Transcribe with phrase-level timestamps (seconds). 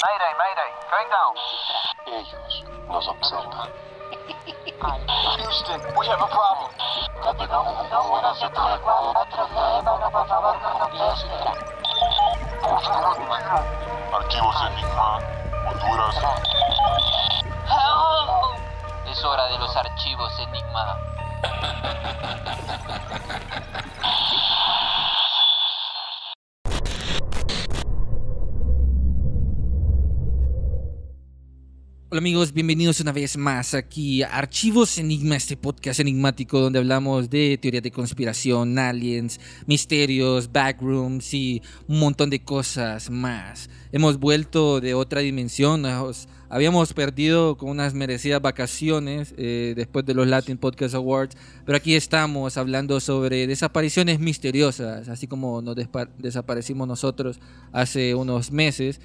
[0.00, 1.36] Mayday, mayday, going down.
[2.08, 3.68] Ellos nos observan.
[5.36, 6.72] Houston, we have a problem.
[14.12, 15.18] Archivos Enigma,
[15.68, 16.16] Honduras.
[19.06, 20.96] Es hora de los archivos Enigma.
[32.20, 37.56] Amigos, bienvenidos una vez más aquí a Archivos Enigma, este podcast enigmático donde hablamos de
[37.56, 43.70] teoría de conspiración, aliens, misterios, backrooms y un montón de cosas más.
[43.90, 50.12] Hemos vuelto de otra dimensión, nos habíamos perdido con unas merecidas vacaciones eh, después de
[50.12, 55.74] los Latin Podcast Awards, pero aquí estamos hablando sobre desapariciones misteriosas, así como nos
[56.18, 57.40] desaparecimos nosotros
[57.72, 59.00] hace unos meses.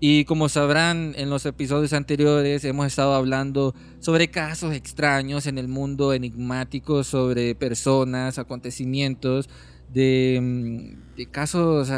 [0.00, 5.68] Y como sabrán en los episodios anteriores hemos estado hablando sobre casos extraños en el
[5.68, 9.48] mundo enigmático, sobre personas, acontecimientos,
[9.92, 11.90] de, mm, de casos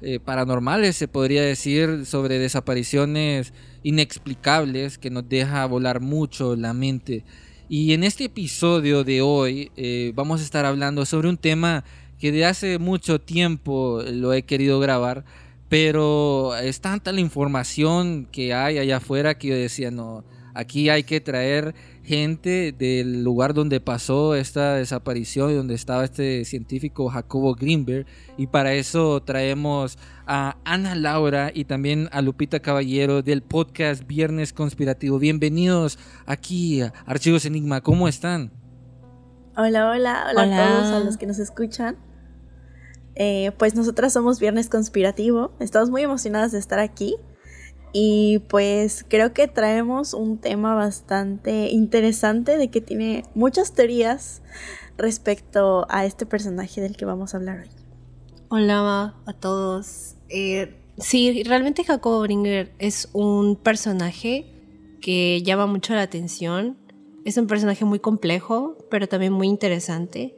[0.00, 7.24] eh, paranormales, se podría decir, sobre desapariciones inexplicables que nos deja volar mucho la mente.
[7.68, 11.84] Y en este episodio de hoy eh, vamos a estar hablando sobre un tema
[12.18, 15.24] que de hace mucho tiempo lo he querido grabar,
[15.68, 21.02] pero es tanta la información que hay allá afuera que yo decía, no, aquí hay
[21.02, 27.54] que traer gente del lugar donde pasó esta desaparición y donde estaba este científico Jacobo
[27.54, 28.06] Greenberg.
[28.38, 34.54] Y para eso traemos a Ana Laura y también a Lupita Caballero del podcast Viernes
[34.54, 35.18] Conspirativo.
[35.18, 38.50] Bienvenidos aquí a Archivos Enigma, ¿cómo están?
[39.54, 40.64] Hola, hola, hola, Hola.
[40.64, 41.96] a todos a los que nos escuchan.
[43.18, 45.50] Eh, pues nosotras somos Viernes Conspirativo.
[45.58, 47.16] Estamos muy emocionadas de estar aquí.
[47.92, 54.42] Y pues creo que traemos un tema bastante interesante de que tiene muchas teorías
[54.96, 57.70] respecto a este personaje del que vamos a hablar hoy.
[58.50, 60.14] Hola a todos.
[60.28, 64.46] Eh, sí, realmente Jacobo Bringer es un personaje
[65.00, 66.76] que llama mucho la atención.
[67.24, 70.34] Es un personaje muy complejo, pero también muy interesante.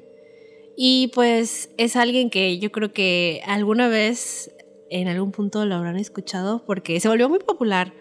[0.82, 4.50] Y pues es alguien que yo creo que alguna vez,
[4.88, 7.92] en algún punto lo habrán escuchado, porque se volvió muy popular.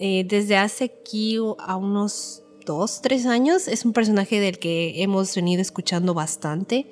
[0.00, 5.34] Eh, desde hace aquí a unos dos, tres años, es un personaje del que hemos
[5.34, 6.86] venido escuchando bastante.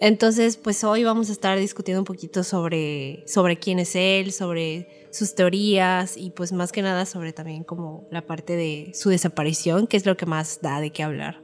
[0.00, 5.06] Entonces, pues hoy vamos a estar discutiendo un poquito sobre, sobre quién es él, sobre
[5.12, 9.86] sus teorías y pues más que nada sobre también como la parte de su desaparición,
[9.86, 11.41] que es lo que más da de qué hablar.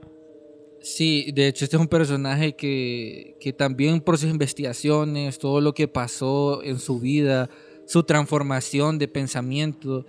[0.88, 5.74] Sí, de hecho este es un personaje que, que también por sus investigaciones, todo lo
[5.74, 7.50] que pasó en su vida,
[7.86, 10.06] su transformación de pensamiento,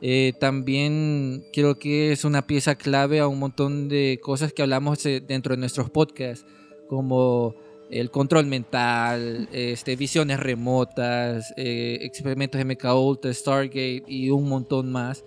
[0.00, 5.04] eh, también creo que es una pieza clave a un montón de cosas que hablamos
[5.04, 6.46] eh, dentro de nuestros podcasts,
[6.88, 7.54] como
[7.90, 15.24] el control mental, este, visiones remotas, eh, experimentos MK Ultra, Stargate y un montón más.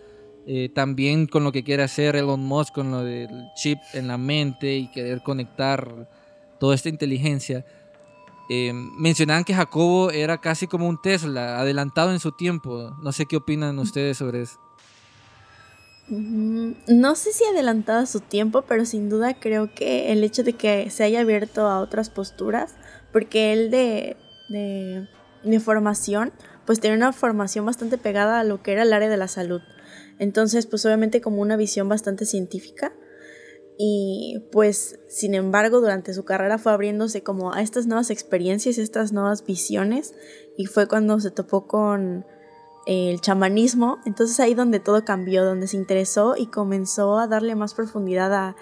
[0.47, 4.17] Eh, también con lo que quiere hacer Elon Musk, con lo del chip en la
[4.17, 6.07] mente y querer conectar
[6.59, 7.66] toda esta inteligencia.
[8.50, 12.95] Eh, mencionaban que Jacobo era casi como un Tesla, adelantado en su tiempo.
[13.01, 14.59] No sé qué opinan ustedes sobre eso.
[16.09, 20.44] Mm, No sé si adelantado a su tiempo, pero sin duda creo que el hecho
[20.44, 22.75] de que se haya abierto a otras posturas,
[23.11, 24.16] porque él de,
[24.50, 25.07] de,
[25.44, 26.31] de formación,
[26.66, 29.61] pues tiene una formación bastante pegada a lo que era el área de la salud.
[30.20, 32.94] Entonces, pues obviamente como una visión bastante científica.
[33.78, 39.12] Y pues, sin embargo, durante su carrera fue abriéndose como a estas nuevas experiencias, estas
[39.12, 40.14] nuevas visiones.
[40.58, 42.26] Y fue cuando se topó con
[42.86, 43.98] el chamanismo.
[44.06, 48.56] Entonces ahí donde todo cambió, donde se interesó y comenzó a darle más profundidad a,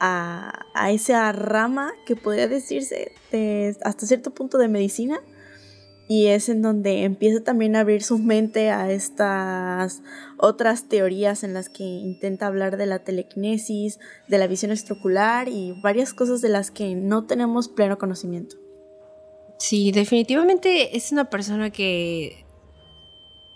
[0.00, 5.20] a, a esa rama que podría decirse de, hasta cierto punto de medicina.
[6.06, 10.02] Y es en donde empieza también a abrir su mente a estas
[10.36, 13.98] otras teorías en las que intenta hablar de la telequinesis,
[14.28, 18.56] de la visión extraocular y varias cosas de las que no tenemos pleno conocimiento.
[19.58, 22.44] Sí, definitivamente es una persona que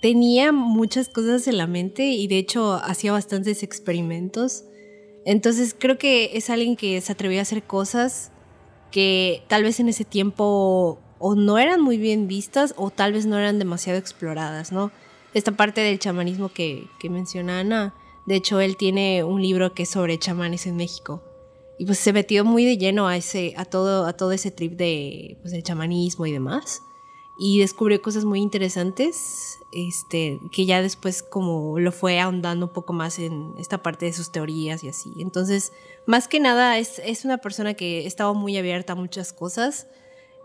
[0.01, 4.65] tenía muchas cosas en la mente y de hecho hacía bastantes experimentos.
[5.25, 8.31] Entonces creo que es alguien que se atrevió a hacer cosas
[8.91, 13.27] que tal vez en ese tiempo o no eran muy bien vistas o tal vez
[13.27, 14.91] no eran demasiado exploradas, ¿no?
[15.35, 17.95] Esta parte del chamanismo que, que menciona Ana,
[18.27, 21.23] de hecho él tiene un libro que es sobre chamanes en México
[21.79, 24.73] y pues se metió muy de lleno a ese a todo a todo ese trip
[24.73, 26.83] de pues, del chamanismo y demás
[27.41, 32.93] y descubrió cosas muy interesantes, este, que ya después como lo fue ahondando un poco
[32.93, 35.13] más en esta parte de sus teorías y así.
[35.21, 35.73] Entonces,
[36.05, 39.87] más que nada es, es una persona que estaba muy abierta a muchas cosas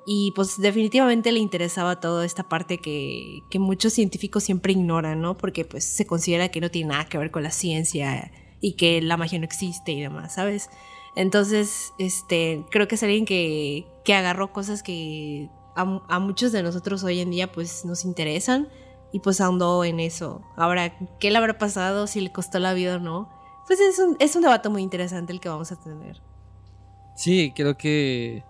[0.06, 5.38] y pues definitivamente le interesaba toda esta parte que, que muchos científicos siempre ignoran, ¿no?
[5.38, 9.02] Porque pues se considera que no tiene nada que ver con la ciencia y que
[9.02, 10.70] la magia no existe y demás, ¿sabes?
[11.16, 17.04] Entonces, este, creo que es alguien que, que agarró cosas que a, muchos de nosotros
[17.04, 18.68] hoy en día pues nos interesan
[19.12, 20.42] y pues ahondó en eso.
[20.56, 22.08] Ahora, ¿qué le habrá pasado?
[22.08, 23.30] Si le costó la vida o no.
[23.68, 26.22] Pues es un, es un debate muy interesante el que vamos a tener.
[27.16, 28.44] Sí, creo que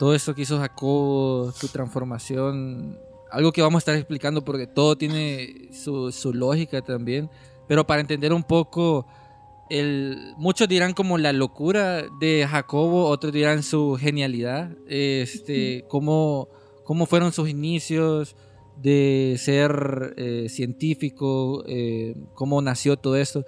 [0.00, 2.98] todo eso que hizo Jacobo, su transformación,
[3.30, 7.28] algo que vamos a estar explicando porque todo tiene su, su lógica también,
[7.68, 9.06] pero para entender un poco,
[9.68, 16.48] el, muchos dirán como la locura de Jacobo, otros dirán su genialidad, este, cómo,
[16.82, 18.36] cómo fueron sus inicios
[18.78, 23.44] de ser eh, científico, eh, cómo nació todo esto.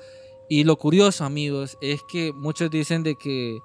[0.51, 3.59] Y lo curioso, amigos, es que muchos dicen de que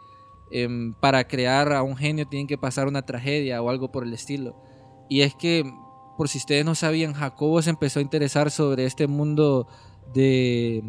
[0.51, 4.13] em, para crear a un genio tienen que pasar una tragedia o algo por el
[4.13, 4.55] estilo.
[5.09, 5.63] Y es que,
[6.17, 9.67] por si ustedes no sabían, Jacobo se empezó a interesar sobre este mundo
[10.13, 10.83] de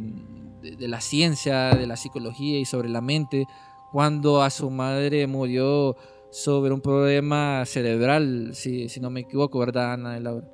[0.60, 3.46] de, la ciencia, de la psicología y sobre la mente,
[3.92, 5.96] cuando a su madre murió
[6.30, 10.48] sobre un problema cerebral, si, si no me equivoco, ¿verdad, Ana de Laura?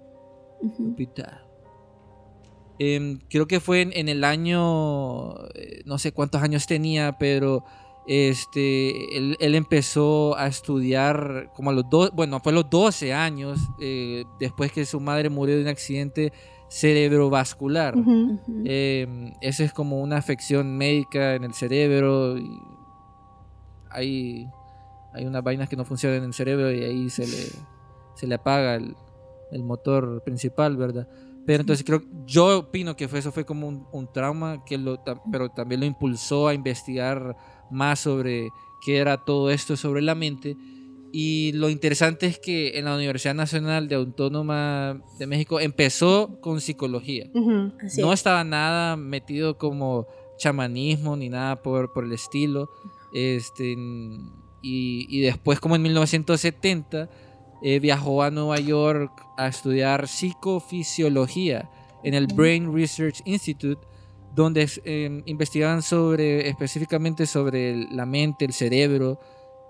[2.78, 7.64] Em, creo que fue en, el año, eh, no sé cuántos años tenía, pero
[8.06, 13.58] este, él, empezó a estudiar como a los dos, bueno, fue a los 12 años,
[13.80, 16.32] eh, después que su madre murió de un accidente
[16.68, 17.94] cerebrovascular.
[18.64, 22.36] Eh, eso es como una afección médica en el cerebro.
[23.90, 24.48] hay,
[25.12, 27.46] hay unas vainas que no funcionan en el cerebro y ahí se le,
[28.14, 28.96] se le apaga el,
[29.62, 31.06] motor principal, ¿verdad?
[31.46, 35.48] Pero entonces creo, yo opino que fue, eso fue como un, trauma, que lo, pero
[35.50, 37.36] también lo impulsó a investigar
[37.74, 38.50] más sobre
[38.80, 40.56] qué era todo esto sobre la mente
[41.16, 46.60] y lo interesante es que en la Universidad Nacional de Autónoma de México empezó con
[46.60, 47.30] psicología.
[47.32, 52.68] no estaba nada metido como chamanismo ni nada por, por el estilo.
[53.12, 53.76] Este,
[54.60, 57.08] y, después, como en 1970,
[57.62, 61.70] eh, viajó a Nueva York a estudiar psicofisiología
[62.02, 63.86] en el Brain Research Institute,
[64.34, 69.20] donde eh, investigaban sobre, específicamente sobre la mente, el cerebro,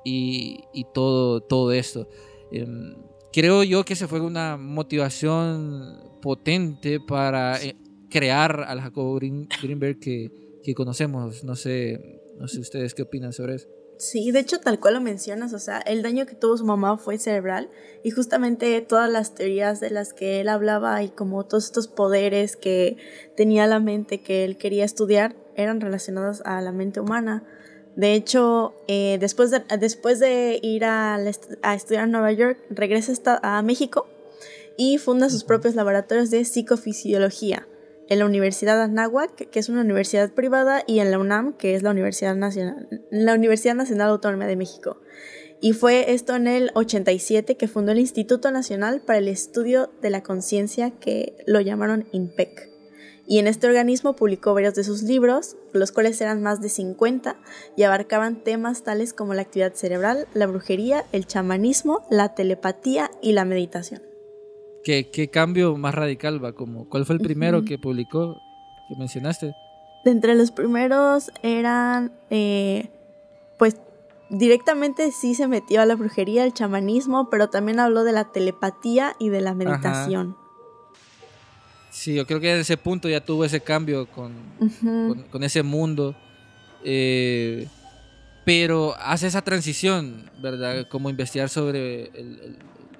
[0.04, 2.08] y, todo, todo esto.
[2.52, 2.94] Em,
[3.32, 7.76] creo yo que se fue una motivación potente para eh,
[8.10, 11.42] crear al Jacobo Greenberg que, que, conocemos.
[11.44, 13.68] No sé, no sé ustedes qué opinan sobre eso.
[13.96, 16.98] Sí, de hecho, tal cual lo mencionas, o sea, el daño que tuvo su mamá
[16.98, 17.70] fue cerebral
[18.02, 22.56] y justamente todas las teorías de las que él hablaba y como todos estos poderes
[22.56, 22.96] que
[23.36, 27.44] tenía la mente que él quería estudiar eran relacionados a la mente humana.
[27.94, 31.16] De hecho, eh, después, de, después de ir a,
[31.74, 34.08] estudiar en Nueva York, regresa a México
[34.76, 37.68] y funda sus propios laboratorios de psicofisiología
[38.08, 41.82] en la Universidad Anáhuac, que es una universidad privada, y en la UNAM, que es
[41.82, 45.00] la Universidad Nacional, la Universidad Nacional Autónoma de México.
[45.60, 50.10] Y fue esto en el 87 que fundó el Instituto Nacional para el Estudio de
[50.10, 52.74] la Conciencia, que lo llamaron INPEC
[53.26, 57.36] y en este organismo publicó varios de sus libros, los cuales eran más de 50
[57.76, 63.32] y abarcaban temas tales como la actividad cerebral, la brujería, el chamanismo, la telepatía y
[63.32, 64.13] la meditación.
[64.84, 66.52] ¿Qué, qué cambio más radical va?
[66.52, 68.40] Como, ¿Cuál fue el primero que publicó,
[68.88, 69.54] que mencionaste?
[70.04, 72.90] De entre los primeros eran, eh,
[73.58, 73.76] pues
[74.28, 79.16] directamente sí se metió a la brujería, el chamanismo, pero también habló de la telepatía
[79.18, 80.36] y de la meditación.
[81.90, 84.32] Sí, yo creo que en ese punto ya tuvo ese cambio con,
[85.30, 86.14] con, ese mundo.
[86.82, 87.68] Eh,
[88.44, 90.86] pero hace esa transición, ¿verdad?
[90.88, 92.10] Como investigar sobre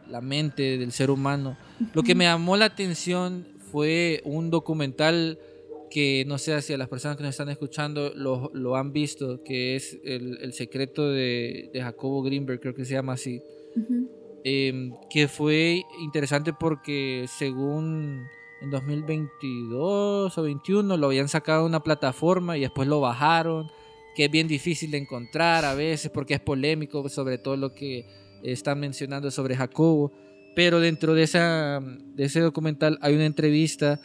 [0.08, 1.56] la mente del ser humano.
[1.92, 5.38] Lo que me llamó la atención fue un documental
[5.90, 9.44] que no sé si a las personas que nos están escuchando lo, lo han visto,
[9.44, 13.40] que es El, secreto de, de, Jacobo Greenberg, creo que se llama así.
[14.42, 18.26] Em, que fue interesante porque según
[18.60, 23.70] en 2022 o 21 lo habían sacado a una plataforma y después lo bajaron,
[24.14, 28.04] que es bien difícil de encontrar a veces porque es polémico sobre todo lo que
[28.44, 30.12] están mencionando sobre Jacobo.
[30.54, 34.00] Pero dentro de, esa, de ese documental hay una entrevista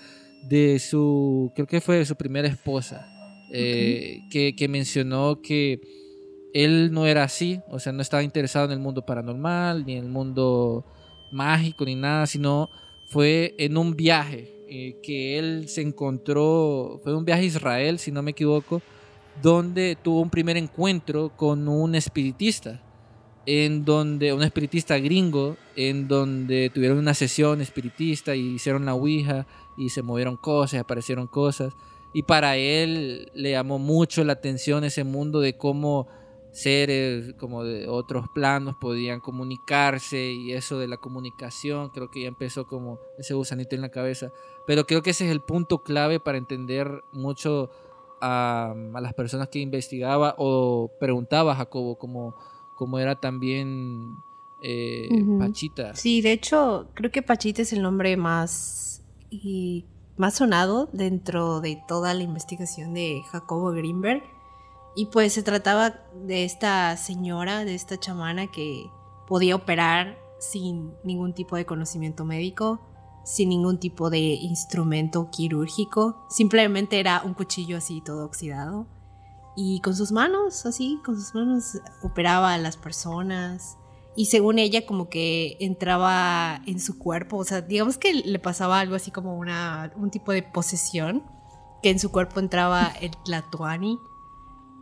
[0.48, 3.08] de su, creo que fue de su primera esposa,
[3.52, 5.80] eh, que, que mencionó que
[6.54, 10.06] él no era así, o sea, no estaba interesado en el mundo paranormal ni en
[10.06, 10.86] el mundo
[11.32, 12.70] mágico ni nada, sino
[13.08, 18.12] fue en un viaje eh, que él se encontró, fue un viaje a Israel, si
[18.12, 18.82] no me equivoco,
[19.42, 22.82] donde tuvo un primer encuentro con un espiritista,
[23.46, 29.48] en donde, un espiritista gringo, en donde tuvieron una sesión espiritista y hicieron la Ouija
[29.78, 31.76] y se movieron cosas, aparecieron cosas.
[32.14, 36.08] Y para él le llamó mucho la atención ese mundo de cómo
[36.52, 42.28] seres como de otros planos podían comunicarse y eso de la comunicación, creo que ya
[42.28, 44.32] empezó como ese gusanito en la cabeza.
[44.66, 47.70] Pero creo que ese es el punto clave para entender mucho
[48.22, 52.36] a, las personas que investigaba o preguntaba Jacobo, como,
[52.80, 54.16] como era también
[54.62, 55.10] eh.
[55.38, 55.94] Pachita.
[55.96, 61.84] Sí, de hecho, creo que Pachita es el nombre más, y más sonado dentro de
[61.90, 64.24] toda la investigación de Jacobo Greenberg.
[64.96, 68.90] Y pues se trataba de esta señora, de esta chamana que
[69.28, 72.80] podía operar sin ningún tipo de conocimiento médico,
[73.26, 76.26] sin ningún tipo de instrumento quirúrgico.
[76.30, 78.88] Simplemente era un cuchillo así todo oxidado.
[79.56, 83.78] Y con sus manos, así, con sus manos operaba a las personas.
[84.16, 87.38] Y según ella, como que entraba en su cuerpo.
[87.38, 91.24] O sea, digamos que le pasaba algo así como una, un tipo de posesión.
[91.82, 94.00] Que en su cuerpo entraba el Tlatoani.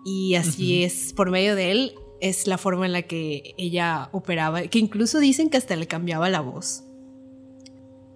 [0.04, 0.86] Y así Ujú.
[0.86, 4.64] es, por medio de él, es la forma en la que ella operaba.
[4.64, 6.84] Que incluso dicen que hasta le cambiaba la voz.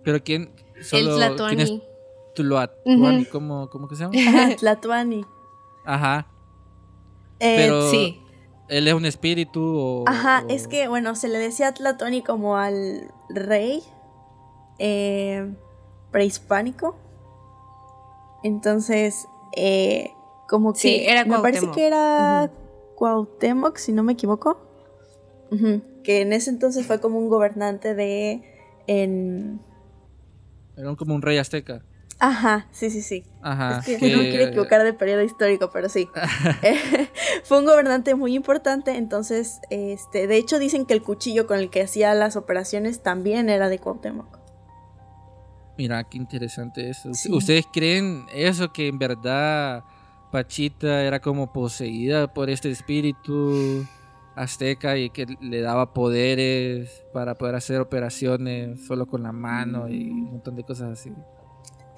[0.04, 1.56] Pero quién el solo Tlatoani.
[1.56, 1.84] ¿quién es
[2.36, 3.22] Tlatoani?
[3.22, 3.32] Ujú.
[3.32, 4.16] ¿Cómo, ¿Cómo que se llama?
[4.28, 5.26] Ajá, Tlatuani.
[5.86, 6.28] Ajá.
[7.44, 8.22] Eh, Pero Sí.
[8.70, 12.56] él es un espíritu o Ajá, o- es que, bueno, se le decía Tlatuani como
[12.56, 13.82] al rey
[14.80, 15.52] eh,
[16.12, 16.96] prehispánico.
[18.44, 20.12] Entonces, eh,
[20.48, 20.80] como que.
[20.80, 22.50] Sí, era Me parece que era.
[22.96, 24.58] Cuauhtémoc, si no me equivoco.
[26.04, 28.44] Que en ese entonces fue como un gobernante de.
[28.88, 29.60] En...
[30.76, 31.84] era como un rey azteca.
[32.24, 33.24] Ajá, sí, sí, sí.
[33.42, 33.80] Ajá.
[33.80, 36.08] Es que que- no quiero equivocar de periodo histórico, pero sí.
[36.62, 36.76] Eh,
[37.44, 41.72] fue un gobernante muy importante, entonces, este, de hecho dicen que el cuchillo con el
[41.72, 44.38] que hacía las operaciones también era de Cuauhtémoc.
[45.80, 47.12] Mira, qué interesante eso.
[47.16, 47.32] Sí.
[47.34, 49.84] ¿Ustedes creen eso que en verdad
[50.32, 53.84] Pachita era como poseída por este espíritu
[54.36, 60.12] azteca y que le daba poderes para poder hacer operaciones solo con la mano y
[60.12, 61.12] un montón de cosas así?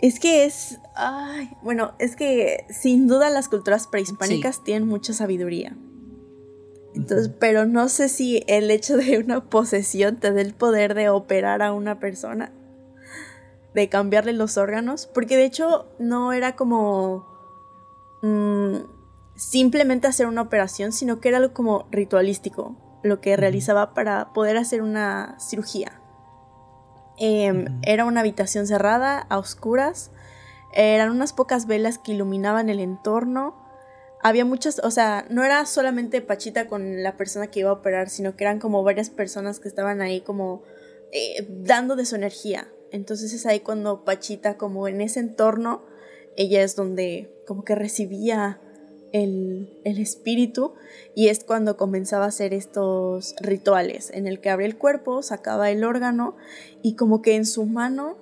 [0.04, 5.78] Es que es, ay, bueno, es que sin duda las culturas prehispánicas tienen mucha sabiduría.
[6.94, 11.08] Entonces, pero no sé si el hecho de una posesión te dé el poder de
[11.08, 12.52] operar a una persona,
[13.74, 17.26] de cambiarle los órganos, porque de hecho no era como
[18.24, 18.80] mm,
[19.38, 24.58] simplemente hacer una operación, sino que era algo como ritualístico, lo que realizaba para poder
[24.58, 26.03] hacer una cirugía.
[27.18, 27.80] Em.
[27.84, 30.12] Era una habitación cerrada, a oscuras.
[30.74, 33.56] Eran unas pocas velas que iluminaban el entorno.
[34.22, 38.10] Había muchas, o sea, no era solamente Pachita con la persona que iba a operar,
[38.10, 40.64] sino que eran como varias personas que estaban ahí como
[41.12, 42.70] eh, dando de su energía.
[42.92, 45.84] Entonces es ahí cuando Pachita, como en ese entorno,
[46.38, 48.62] ella es donde como que recibía
[49.14, 50.74] el, el espíritu
[51.16, 55.70] y es cuando comenzaba a hacer estos rituales en el que abría el cuerpo, sacaba
[55.70, 56.36] el órgano
[56.82, 58.18] y como que en su mano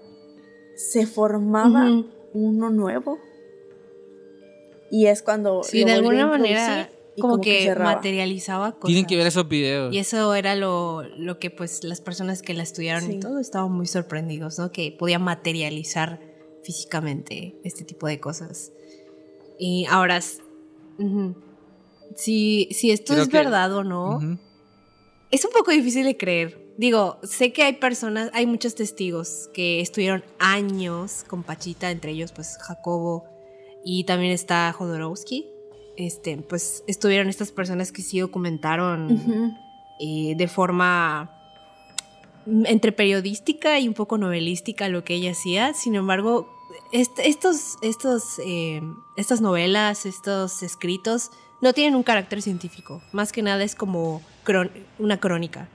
[0.75, 1.87] se formaba
[2.33, 3.17] uno nuevo.
[4.91, 8.87] Y es cuando Sí, lo de alguna manera como, que, materializaba cosas.
[8.87, 9.93] Tienen que ver esos videos.
[9.93, 13.13] Y eso era lo, lo que pues las personas que la estudiaron Sí.
[13.13, 14.71] y todo estaban muy sorprendidos, ¿no?
[14.71, 16.19] Que podía materializar
[16.63, 18.73] físicamente este tipo de cosas.
[19.57, 20.19] Y ahora,
[22.15, 24.19] si, si esto Creo es que- verdad o no,
[25.31, 26.59] es un poco difícil de creer.
[26.77, 32.31] Digo, sé que hay personas, hay muchos testigos que estuvieron años con Pachita, entre ellos
[32.31, 33.25] pues Jacobo
[33.85, 35.47] y también está Jodorowsky.
[35.97, 39.55] Este, pues estuvieron estas personas que sí documentaron
[39.99, 41.37] eh, de forma
[42.65, 45.73] entre periodística y un poco novelística lo que ella hacía.
[45.73, 46.49] Sin embargo,
[46.91, 48.81] est- estos, estos, eh,
[49.15, 53.01] estas novelas, estos escritos, no tienen un carácter científico.
[53.11, 54.21] Más que nada es como
[54.99, 55.69] una crónica.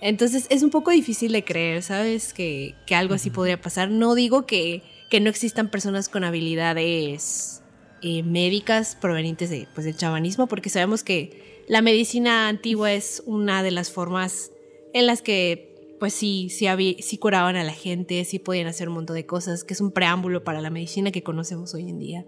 [0.00, 2.32] Entonces es un poco difícil de creer, ¿sabes?
[2.32, 3.90] Que, que algo así podría pasar.
[3.90, 7.62] No digo que, que no existan personas con habilidades
[8.02, 13.62] eh, médicas provenientes de, pues, del chamanismo, porque sabemos que la medicina antigua es una
[13.62, 14.52] de las formas
[14.94, 18.88] en las que, pues sí, sí, había- sí curaban a la gente, sí podían hacer
[18.88, 21.98] un montón de cosas, que es un preámbulo para la medicina que conocemos hoy en
[21.98, 22.24] día.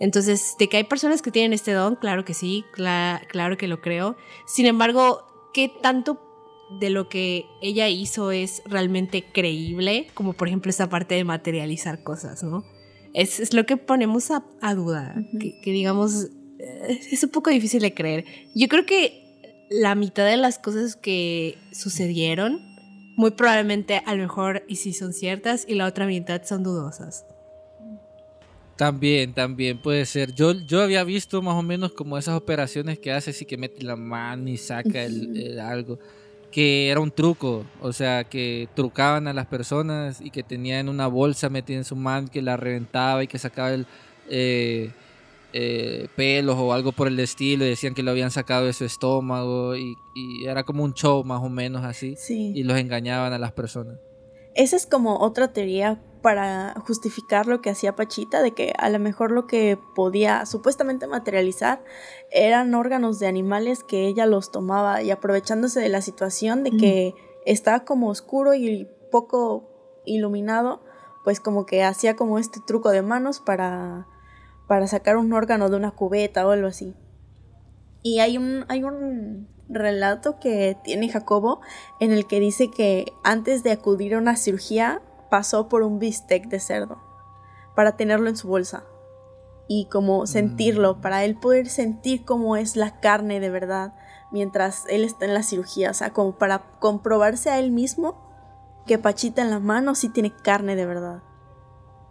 [0.00, 3.66] Entonces, de que hay personas que tienen este don, claro que sí, cla- claro que
[3.68, 4.16] lo creo.
[4.46, 5.22] Sin embargo,
[5.52, 6.20] ¿qué tanto
[6.80, 12.02] de lo que ella hizo es realmente creíble, como por ejemplo esa parte de materializar
[12.04, 12.62] cosas, ¿no?
[13.14, 15.16] Es, es lo que ponemos a, a duda,
[15.62, 16.26] que digamos,
[16.58, 18.24] eh, es un poco difícil de creer.
[18.54, 19.24] Yo creo que
[19.70, 22.60] la mitad de las cosas que sucedieron,
[23.18, 27.26] muy probablemente a lo mejor y sí son ciertas y la otra mitad son dudosas.
[28.76, 30.32] También, también puede ser.
[30.32, 33.82] Yo, yo había visto más o menos como esas operaciones que hace así que mete
[33.82, 35.98] la mano y saca el algo.
[36.52, 41.08] Que era un truco, o sea, que trucaban a las personas y que tenían una
[41.08, 43.84] bolsa metida en su mano que la reventaba y que sacaba el
[44.30, 44.92] eh,
[45.52, 47.64] eh, pelos o algo por el estilo.
[47.64, 51.24] Y decían que lo habían sacado de su estómago y, y era como un show
[51.24, 52.16] más o menos así.
[52.16, 52.52] Sí.
[52.54, 53.98] Y los engañaban a las personas.
[54.54, 58.98] Esa es como otra teoría para justificar lo que hacía Pachita, de que a lo
[58.98, 61.84] mejor lo que podía supuestamente materializar
[62.30, 67.14] eran órganos de animales que ella los tomaba y aprovechándose de la situación de que
[67.46, 70.82] estaba como oscuro y poco iluminado,
[71.24, 74.06] pues como que hacía como este truco de manos para,
[74.68, 76.94] para sacar un órgano de una cubeta o algo así.
[78.02, 81.60] Y hay un, hay un relato que tiene Jacobo
[81.98, 86.48] en el que dice que antes de acudir a una cirugía pasó por un bistec
[86.48, 86.98] de cerdo
[87.74, 88.84] para tenerlo en su bolsa
[89.66, 93.94] y como sentirlo, para él poder sentir cómo es la carne de verdad
[94.30, 98.16] mientras él está en la cirugía, o sea, como para comprobarse a él mismo
[98.86, 101.22] que Pachita en la mano sí tiene carne de verdad.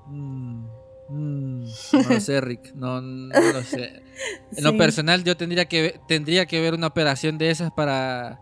[0.08, 0.66] Mm,
[1.10, 1.57] mm,
[1.93, 2.74] no lo sé, Rick.
[2.75, 4.03] No, no lo sé.
[4.57, 8.41] En lo personal, yo tendría que, tendría que ver una operación de esas para,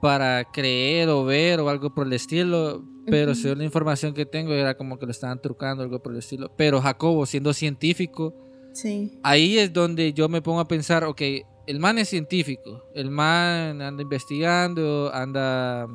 [0.00, 2.84] para creer o ver o algo por el estilo.
[3.06, 3.40] Pero Ujú.
[3.40, 6.50] según la información que tengo, era como que lo estaban trucando, algo por el estilo.
[6.56, 8.34] Pero Jacobo, siendo científico,
[8.74, 9.18] Sí.
[9.22, 11.20] ahí es donde yo me pongo a pensar, ok,
[11.66, 15.86] el man es científico, el man anda investigando, anda,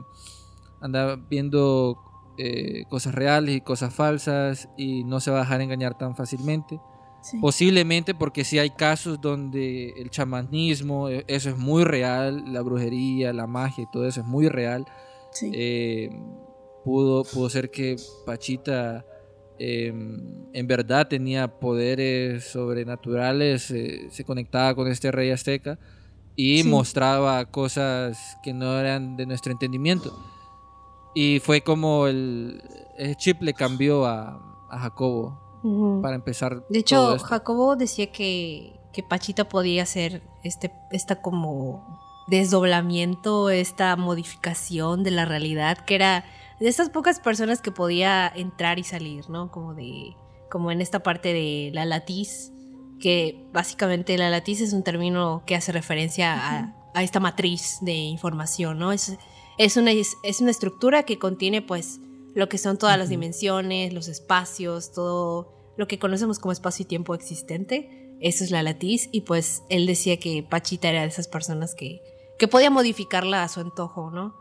[0.80, 1.98] anda viendo
[2.38, 6.80] eh, cosas reales y cosas falsas y no se va a dejar engañar tan fácilmente.
[7.22, 7.38] sí.
[7.40, 13.34] Posiblemente porque sí hay casos donde el chamanismo, eh, eso es muy real, la brujería,
[13.34, 14.86] la magia y todo eso es muy real.
[15.32, 15.52] sí.
[15.54, 16.10] Eh,
[16.86, 19.06] pudo, pudo ser que Pachita
[19.60, 19.88] eh,
[20.54, 25.78] en verdad tenía poderes sobrenaturales, eh, se conectaba con este rey azteca
[26.36, 26.70] y Sí.
[26.70, 30.16] mostraba cosas que no eran de nuestro entendimiento.
[31.20, 32.62] Y fue como el,
[32.96, 35.42] el chip le cambió a, a Jacobo
[36.04, 36.64] para empezar.
[36.70, 37.18] De hecho.
[37.18, 45.26] Jacobo decía que, que Pachita podía hacer este, esta como desdoblamiento, esta modificación de la
[45.26, 46.24] realidad, que era
[46.60, 49.50] de estas pocas personas que podía entrar y salir, ¿no?
[49.50, 50.16] Como de,
[50.52, 52.54] como en esta parte de la latiz,
[53.00, 57.94] que básicamente la latiz es un término que hace referencia a, a esta matriz de
[57.94, 58.92] información, ¿no?
[58.92, 59.18] Es,
[59.58, 62.00] es, una, es, es una estructura que contiene pues
[62.36, 66.88] lo que son todas las dimensiones, los espacios, todo lo que conocemos como espacio y
[66.88, 68.16] tiempo existente.
[68.20, 72.02] Eso es la latiz y pues él decía que Pachita era de esas personas que,
[72.38, 74.36] que podía modificarla a su antojo, ¿no?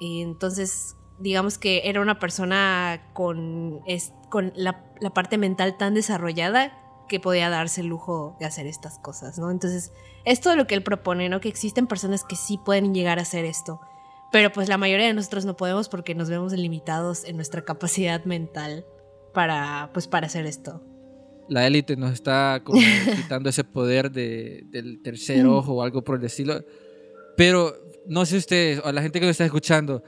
[0.00, 5.94] Y entonces, digamos que era una persona con, es, con la, la parte mental tan
[5.94, 9.50] desarrollada que podía darse el lujo de hacer estas cosas, ¿no?
[9.50, 9.92] Entonces,
[10.24, 11.40] es todo lo que él propone, ¿no?
[11.40, 13.80] Que existen personas que sí pueden llegar a hacer esto,
[14.32, 18.24] pero pues la mayoría de nosotros no podemos porque nos vemos limitados en nuestra capacidad
[18.24, 18.86] mental
[19.34, 20.82] para, pues, para hacer esto.
[21.48, 22.80] la élite nos está como
[23.16, 26.64] quitando ese poder de, del tercer ojo o algo por el estilo.
[27.36, 27.74] Pero
[28.06, 30.02] no sé ustedes, o la gente que nos está escuchando,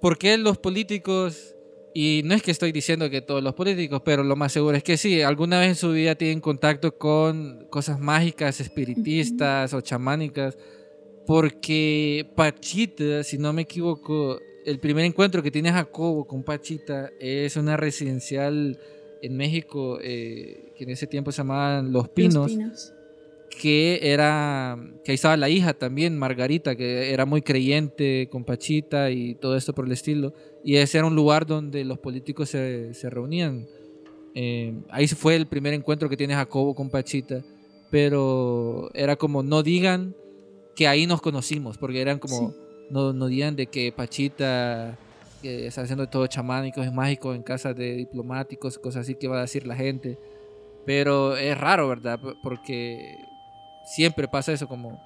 [0.00, 1.54] ¿por qué los políticos,
[1.94, 4.82] y no es que estoy diciendo que todos los políticos, pero lo más seguro es
[4.82, 10.56] que sí, alguna vez en su vida tienen contacto con cosas mágicas, espiritistas o chamánicas?
[11.26, 17.56] Porque Pachita, si no me equivoco, el primer encuentro que tiene Jacobo con Pachita es
[17.56, 18.78] una residencial
[19.22, 22.92] en México, eh, que en ese tiempo se llamaban Los Pinos, Los pinos.
[23.60, 29.10] que era, que ahí estaba la hija también, Margarita, que era muy creyente con Pachita
[29.10, 32.94] y todo esto por el estilo, y ese era un lugar donde los políticos se,
[32.94, 33.68] se reunían.
[34.34, 37.44] Eh, ahí fue el primer encuentro que tiene Jacobo con Pachita,
[37.90, 40.16] pero era como, no digan
[40.74, 42.56] que ahí nos conocimos, porque eran como, Sí.
[42.90, 44.96] no, no digan de que Pachita
[45.42, 49.38] que está haciendo todo chamánico, es mágico en casas de diplomáticos, cosas así que va
[49.38, 50.16] a decir la gente.
[50.86, 52.20] Pero es raro, ¿verdad?
[52.44, 53.16] Porque
[53.84, 55.00] siempre pasa eso como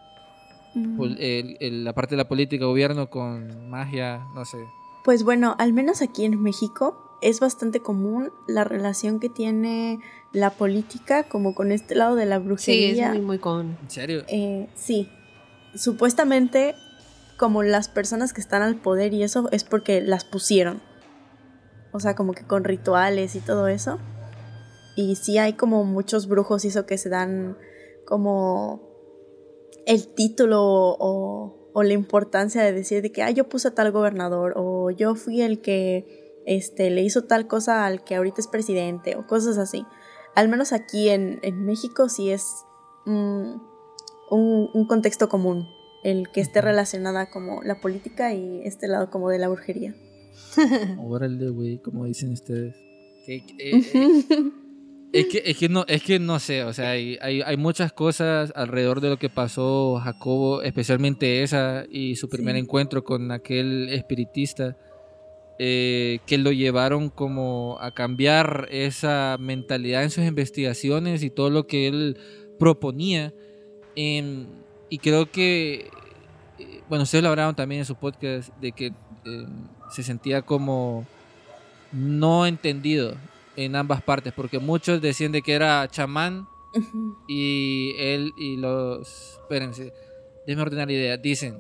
[0.98, 4.58] pol- el- el- la parte de la política, gobierno con magia, no sé.
[5.04, 9.98] Pues bueno, al menos aquí en México es bastante común la relación que tiene
[10.32, 13.06] la política como con este lado de la Sí, brujería.
[13.06, 13.78] es muy, muy común.
[13.82, 14.22] ¿En serio?
[14.28, 15.08] Eh, sí,
[15.76, 16.74] supuestamente
[17.36, 20.80] como las personas que están al poder y eso es porque las pusieron.
[21.92, 23.98] O sea, como que con rituales y todo eso.
[24.96, 27.56] Y sí hay como muchos brujos y eso que se dan
[28.06, 28.80] como
[29.86, 34.54] el título o, la importancia de decir de que, ah, yo puse a tal gobernador
[34.56, 39.14] o yo fui el que este, le hizo tal cosa al que ahorita es presidente
[39.14, 39.84] o cosas así.
[40.34, 42.64] Al menos aquí en, en México sí es
[43.04, 43.56] mm,
[44.30, 45.68] un, un contexto común
[46.02, 49.94] el que esté relacionada como la política y este lado como de la brujería.
[50.98, 52.76] Órale, güey, como dicen ustedes.
[53.26, 53.82] Eh, eh,
[55.12, 57.92] es, que, es, que no, es que no sé, o sea, hay, hay, hay muchas
[57.92, 62.60] cosas alrededor de lo que pasó Jacobo, especialmente esa y su primer Sí.
[62.60, 64.76] encuentro con aquel espiritista,
[65.58, 71.66] eh, que lo llevaron como a cambiar esa mentalidad en sus investigaciones y todo lo
[71.66, 72.18] que él
[72.58, 73.32] proponía.
[73.96, 74.46] Em,
[74.90, 75.90] y creo que,
[76.58, 79.46] eh, bueno, ustedes lo hablaron también en su podcast, de que eh,
[79.90, 81.04] se sentía como
[81.92, 83.16] no entendido
[83.56, 86.46] en ambas partes, porque muchos decían de que era chamán
[87.26, 89.38] y él y los...
[89.42, 89.92] Espérense,
[90.46, 91.16] déjenme ordenar la idea.
[91.16, 91.58] Dicen,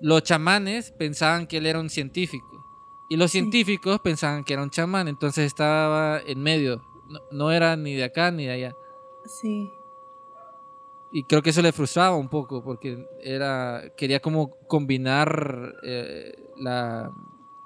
[0.00, 2.64] los chamanes pensaban que él era un científico
[3.08, 3.38] y los Sí.
[3.38, 8.02] científicos pensaban que era un chamán, entonces estaba en medio, no, no era ni de
[8.04, 8.74] acá ni de allá.
[9.26, 9.70] Sí.
[11.16, 17.10] Y creo que eso le frustraba un poco porque era quería como combinar eh, la-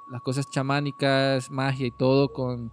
[0.09, 2.71] las cosas chamánicas, magia y todo con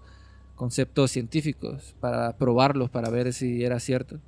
[0.53, 4.19] conceptos científicos para probarlos, para ver si era cierto.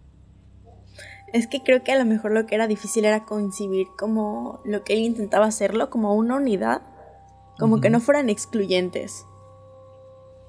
[1.34, 4.84] Es que creo que a lo mejor lo que era difícil era concebir como lo
[4.84, 6.82] que él intentaba hacerlo como una unidad,
[7.60, 9.28] como que no fueran excluyentes.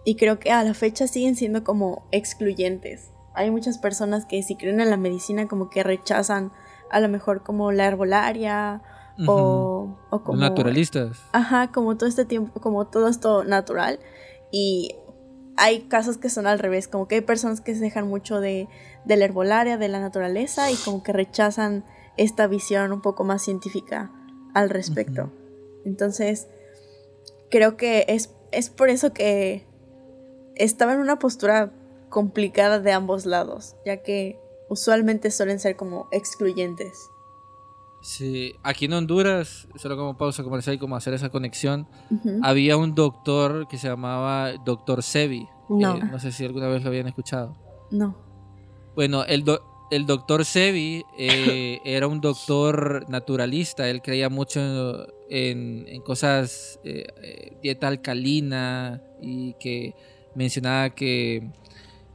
[0.06, 3.10] Y creo que a la fecha siguen siendo como excluyentes.
[3.34, 6.52] Hay muchas personas que si creen en la medicina como que rechazan
[6.90, 8.82] a lo mejor como la herbolaria
[9.26, 10.38] o, o como...
[10.38, 11.18] naturalistas.
[11.32, 14.00] Ajá, como todo este tiempo, como todo esto natural.
[14.50, 14.96] Y
[15.56, 18.68] hay casos que son al revés, como que hay personas que se dejan mucho de,
[19.04, 21.84] de la herbolaria, de la naturaleza, y como que rechazan
[22.16, 24.10] esta visión un poco más científica
[24.54, 25.30] al respecto.
[25.84, 26.48] Entonces,
[27.50, 29.66] creo que es, es por eso que
[30.56, 31.72] estaba en una postura
[32.10, 37.10] complicada de ambos lados, ya que usualmente suelen ser como excluyentes.
[38.02, 41.86] Sí, aquí en Honduras, solo como pausa comercial y como hacer esa conexión,
[42.42, 45.46] había un doctor que se llamaba Doctor Sebi.
[45.68, 45.96] No.
[45.96, 47.56] Eh, no sé si alguna vez lo habían escuchado.
[47.90, 48.16] No.
[48.94, 53.86] Bueno, el, do- el doctor Sebi eh, era un doctor naturalista.
[53.90, 54.60] Él creía mucho
[55.28, 59.94] en, en cosas, eh, eh, dieta alcalina y que
[60.34, 61.50] mencionaba que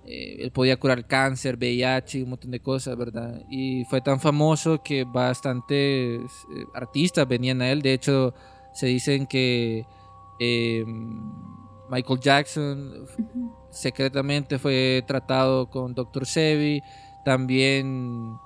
[0.07, 3.41] eh, él podía curar cáncer, VIH un montón de cosas, ¿verdad?
[3.49, 7.81] Y fue tan famoso que bastantes eh, artistas venían a él.
[7.81, 8.33] De hecho,
[8.73, 9.85] se dicen que
[10.39, 10.85] eh,
[11.89, 13.05] Michael Jackson
[13.69, 16.25] secretamente fue tratado con Dr.
[16.25, 16.81] Sebi.
[17.23, 18.37] También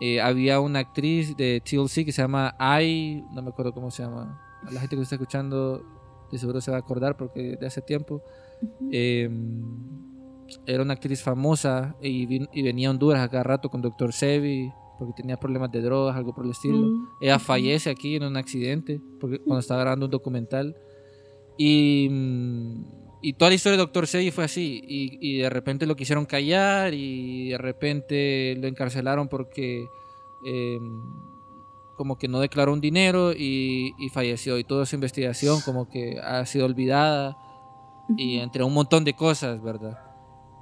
[0.00, 4.02] eh, había una actriz de TLC que se llama Ai, no me acuerdo cómo se
[4.02, 4.42] llama.
[4.66, 5.82] A la gente que está escuchando
[6.30, 8.22] de seguro se va a acordar porque de hace tiempo.
[8.90, 9.30] Eh,
[10.66, 14.12] era una actriz famosa y, vin- y venía a Honduras a cada rato con Dr.
[14.12, 16.78] Sebi porque tenía problemas de drogas, algo por el estilo.
[16.78, 17.08] Mm.
[17.20, 20.74] Ella fallece aquí en un accidente porque cuando estaba grabando un documental.
[21.58, 22.84] Y, mm,
[23.22, 24.06] y toda la historia de Dr.
[24.06, 24.82] Sebi fue así.
[24.86, 29.86] Y, y de repente lo quisieron callar y de repente lo encarcelaron porque
[30.46, 30.78] eh,
[31.96, 34.58] como que no declaró un dinero y, y falleció.
[34.58, 37.36] Y toda esa investigación como que ha sido olvidada
[38.16, 39.98] y entre un montón de cosas, ¿verdad?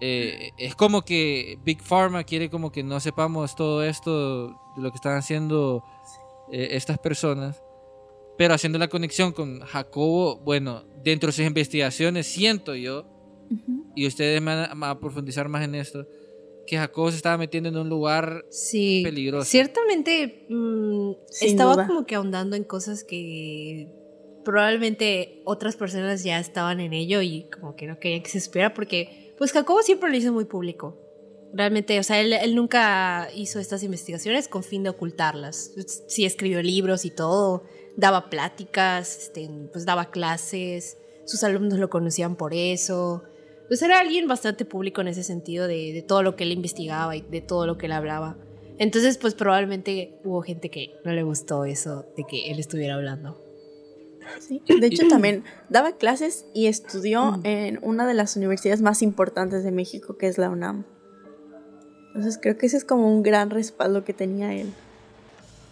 [0.07, 4.91] Eh, es como que Big Pharma quiere como que no sepamos todo esto de lo
[4.91, 5.83] que están haciendo
[6.53, 7.63] eh, estas personas,
[8.37, 13.07] pero haciendo la conexión con Jacobo, bueno, dentro de sus investigaciones siento yo,
[13.95, 16.07] y ustedes me van a, van a profundizar más en esto,
[16.67, 19.51] que Jacobo se estaba metiendo en un lugar Sí, Peligroso.
[19.51, 21.87] ciertamente mm, estaba duda.
[21.87, 23.89] como que ahondando en cosas que
[24.45, 28.75] probablemente otras personas ya estaban en ello y como que no querían que se supiera
[28.75, 31.01] porque pues Jacobo siempre lo hizo muy público.
[31.53, 35.73] Realmente, o sea, él, él nunca hizo estas investigaciones con fin de ocultarlas.
[36.09, 37.63] Sí escribió libros y todo,
[37.97, 43.23] daba pláticas, este, pues daba clases, sus alumnos lo conocían por eso.
[43.69, 47.17] Pues era alguien bastante público en ese sentido de, de todo lo que él investigaba
[47.17, 48.37] y de todo lo que él hablaba.
[48.79, 53.44] Entonces, pues probablemente hubo gente que no le gustó eso de que él estuviera hablando.
[54.41, 54.63] Sí.
[54.81, 57.41] De hecho, también daba clases y estudió Mm.
[57.47, 60.85] en una de las universidades más importantes de México, que es la UNAM.
[62.09, 64.73] Entonces creo que ese es como un gran respaldo que tenía él.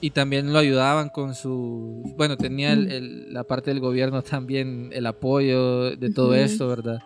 [0.01, 2.03] Y también lo ayudaban con su...
[2.17, 2.91] Bueno, tenía el- Mm.
[2.91, 6.99] el- la parte del gobierno también, el apoyo de todo esto, ¿verdad?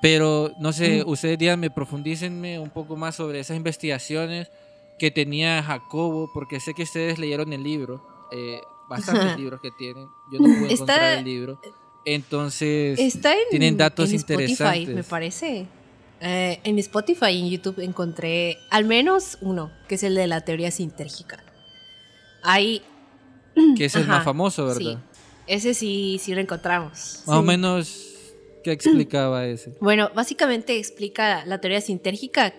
[0.00, 1.08] Pero, no sé, Mm.
[1.10, 4.50] ustedes díganme, profundícenme un poco más sobre esas investigaciones
[4.98, 8.60] que tenía Jacobo, porque sé que ustedes leyeron el libro, eh,
[8.92, 9.36] bastantes Ajá.
[9.38, 10.08] libros que tienen.
[10.30, 11.60] Yo no pude encontrar el libro.
[12.04, 14.94] Entonces, Está en, tienen datos en Spotify, interesantes.
[14.94, 15.66] me parece.
[16.20, 20.40] Eh, en Spotify y en YouTube encontré al menos uno, que es el de la
[20.42, 21.42] teoría sintérgica.
[22.42, 22.82] Hay...
[23.76, 24.80] que es el Ajá, más famoso, ¿verdad?
[24.80, 24.98] Sí,
[25.46, 27.22] ese sí, sí lo encontramos.
[27.26, 29.74] Más o menos, ¿qué explicaba ese?
[29.80, 32.54] Bueno, básicamente explica la teoría sintérgica.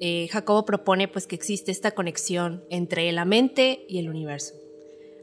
[0.00, 4.54] Eh, Jacobo propone pues que existe esta conexión entre la mente y el universo.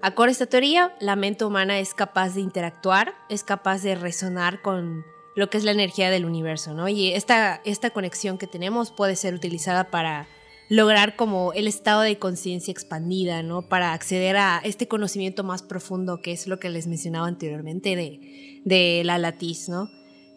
[0.04, 4.62] Acorde a esta teoría, la mente humana es capaz de interactuar, es capaz de resonar
[4.62, 6.90] con lo que es la energía del universo, ¿no?
[6.90, 10.28] Y esta, esta conexión que tenemos puede ser utilizada para
[10.70, 13.62] lograr como el estado de conciencia expandida, ¿no?
[13.62, 18.62] Para acceder a este conocimiento más profundo que es lo que les mencionaba anteriormente de,
[18.66, 19.90] de la latiz, ¿no?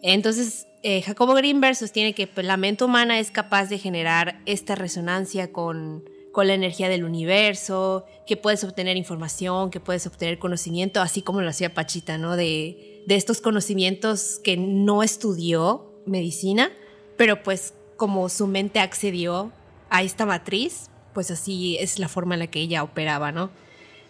[0.03, 4.75] Entonces, eh, Jacobo Greenberg sostiene que pues, la mente humana es capaz de generar esta
[4.75, 6.03] resonancia con,
[6.35, 11.39] con la energía del universo, que puedes obtener información, que puedes obtener conocimiento, así como
[11.39, 12.35] lo hacía Pachita, ¿no?
[12.35, 16.73] De, de estos conocimientos que no estudió medicina,
[17.15, 19.53] pero pues como su mente accedió
[19.89, 23.49] a esta matriz, pues así es la forma en la que ella operaba, ¿no?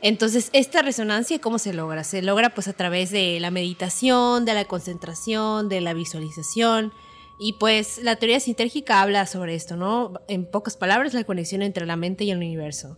[0.01, 2.03] Entonces, esta resonancia, ¿cómo se logra?
[2.03, 6.91] Se logra pues a través de la meditación, de la concentración, de la visualización.
[7.37, 10.13] Y pues la teoría sintérgica habla sobre esto, ¿no?
[10.27, 12.97] En pocas palabras, la conexión entre la mente y el universo.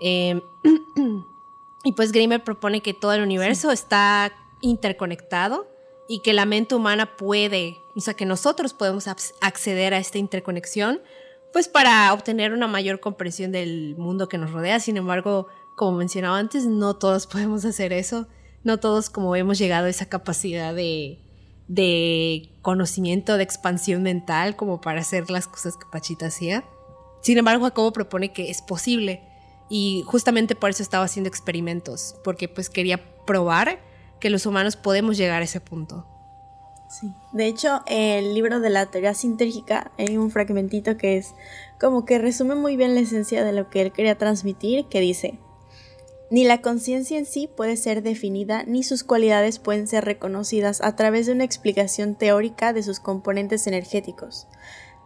[0.00, 0.40] Eh,
[1.84, 5.68] y pues Greimer propone que todo el universo está interconectado
[6.08, 11.00] y que la mente humana puede, o sea, que nosotros podemos acceder a esta interconexión,
[11.52, 14.80] pues para obtener una mayor comprensión del mundo que nos rodea.
[14.80, 18.26] Sin embargo, como mencionaba antes, no todos podemos hacer eso.
[18.64, 21.20] No todos como hemos llegado a esa capacidad de,
[21.68, 26.64] de conocimiento, de expansión mental, como para hacer las cosas que Pachita hacía.
[27.22, 29.22] Sin embargo, Jacobo propone que es posible.
[29.70, 33.80] Y justamente por eso estaba haciendo experimentos, porque pues quería probar
[34.18, 36.06] que los humanos podemos llegar a ese punto.
[36.88, 37.12] Sí.
[37.32, 41.34] De hecho, el libro de la teoría sintérgica hay un fragmentito que es
[41.78, 45.38] como que resume muy bien la esencia de lo que él quería transmitir, que dice,
[46.30, 50.94] ni la conciencia en sí puede ser definida, ni sus cualidades pueden ser reconocidas a
[50.94, 54.46] través de una explicación teórica de sus componentes energéticos.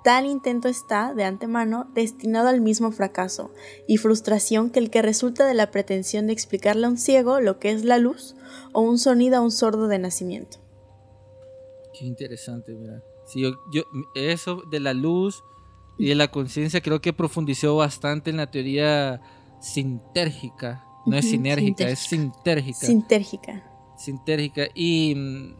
[0.02, 3.52] Tal intento está, de antemano, destinado al mismo fracaso
[3.86, 7.60] y frustración que el que resulta de la pretensión de explicarle a un ciego lo
[7.60, 8.34] que es la luz
[8.72, 10.58] o un sonido a un sordo de nacimiento.
[11.96, 13.00] Qué interesante, mira.
[13.26, 13.84] Sí, yo-
[14.16, 15.44] eso de la luz
[15.98, 19.20] y de la conciencia creo que profundizó bastante en la teoría
[19.60, 20.84] sintérgica.
[21.06, 22.86] No es sinérgica, es sintérgica.
[22.86, 23.62] Sintérgica.
[23.96, 24.66] sintérgica.
[24.74, 25.54] Y mm,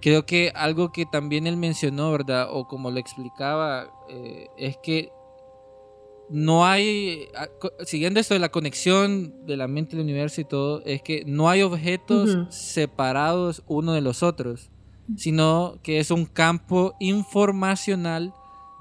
[0.00, 2.48] creo que algo que también él mencionó, ¿verdad?
[2.50, 5.10] O como lo explicaba, eh, es que
[6.30, 10.44] no hay, a- co- siguiendo esto de la conexión de la mente del universo y
[10.44, 14.70] todo, es que no hay objetos separados uno de los otros,
[15.16, 18.32] sino que es un campo informacional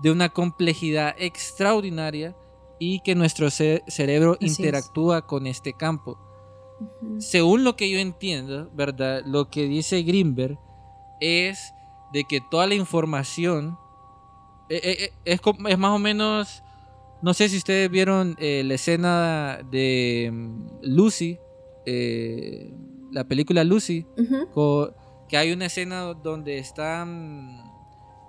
[0.02, 2.36] de una complejidad extraordinaria
[2.84, 4.58] y que nuestro ce- cerebro Así es.
[4.60, 6.18] interactúa con este campo
[7.20, 9.22] según lo que yo entiendo, ¿verdad?
[9.24, 10.58] Lo que dice Greenberg
[11.20, 11.76] es
[12.12, 13.78] de que toda la información
[14.68, 16.64] eh, eh, eh, es, más o menos,
[17.22, 21.38] no sé si ustedes vieron eh, la escena de mm, Lucy,
[21.86, 22.74] eh,
[23.12, 24.08] la película Lucy,
[25.30, 27.62] que hay una escena donde están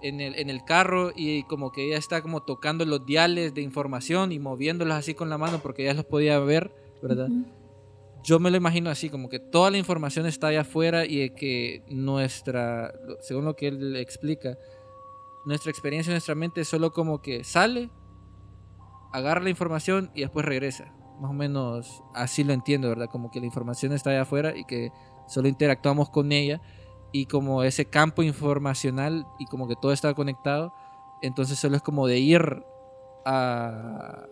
[0.02, 3.62] en el, en el carro y como que ella está como tocando los diales de
[3.62, 7.28] información y moviéndolos así con la mano porque ella los podía ver, ¿verdad?
[7.28, 7.46] Ujú.
[8.24, 11.82] yo me lo imagino así, como que toda la información está allá afuera y que
[11.88, 14.58] nuestra, según lo que él explica,
[15.44, 17.90] nuestra experiencia, nuestra mente solo como que sale,
[19.12, 20.92] agarra la información y después regresa.
[21.20, 23.08] Más o menos así lo entiendo, ¿verdad?
[23.10, 24.90] Como que la información está allá afuera y que
[25.28, 26.60] solo interactuamos con ella
[27.12, 30.72] y como ese campo informacional y como que todo está conectado,
[31.22, 32.62] entonces solo es como de ir
[33.24, 34.26] a,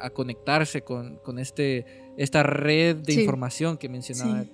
[0.00, 3.20] a conectarse con, con este, esta red de Sí.
[3.20, 4.42] información que mencionaba.
[4.44, 4.52] Sí.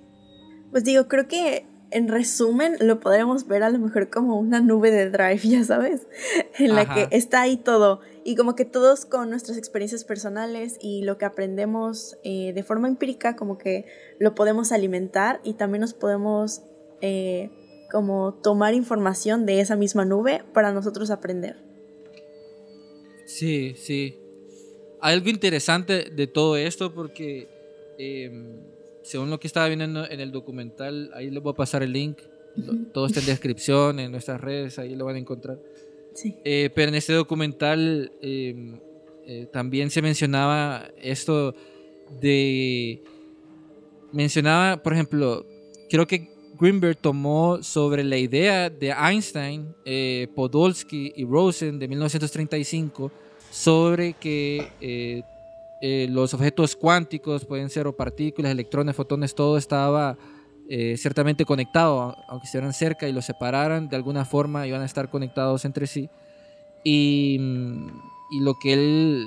[0.70, 4.90] Pues digo, creo que en resumen lo podremos ver a lo mejor como una nube
[4.92, 6.06] de drive, ya sabes,
[6.59, 6.94] en la Ajá.
[7.09, 11.24] que está ahí todo y como que todos con nuestras experiencias personales y lo que
[11.24, 13.87] aprendemos eh, de forma empírica como que
[14.20, 16.62] lo podemos alimentar y también nos podemos
[17.00, 17.50] eh,
[17.90, 21.57] como tomar información de esa misma nube para nosotros aprender.
[23.26, 24.16] Sí, sí.
[25.00, 27.48] Algo interesante de todo esto porque
[27.98, 28.61] em,
[29.03, 32.18] según lo que estaba viendo en, el documental, ahí les voy a pasar el link.
[32.92, 35.59] Todo está en descripción, en nuestras redes, ahí lo van a encontrar.
[36.14, 36.37] Sí.
[36.44, 38.79] Eh, pero en este documental eh,
[39.26, 41.55] eh, también se mencionaba esto
[42.20, 43.03] de...
[44.12, 45.46] Mencionaba, por ejemplo,
[45.88, 46.29] creo que
[46.61, 53.11] Greenberg tomó sobre la idea de Einstein, eh, Podolsky y Rosen de 1935
[53.51, 55.23] sobre que eh,
[55.81, 60.18] eh, los objetos cuánticos pueden ser partículas, electrones, fotones, todo estaba
[60.96, 65.64] ciertamente conectado, aunque estuvieran cerca y los separaran, de alguna forma iban a estar conectados
[65.64, 66.09] entre sí.
[66.85, 67.88] Y, mm,
[68.31, 69.27] y lo que él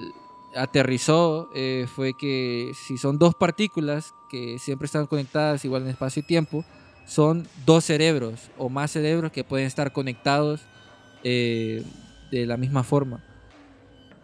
[0.55, 1.49] aterrizó
[1.93, 6.63] fue que si son dos partículas que siempre están conectadas igual en espacio y tiempo,
[7.05, 10.61] son dos cerebros o más cerebros que pueden estar conectados
[11.23, 11.83] eh,
[12.31, 13.23] de la misma forma.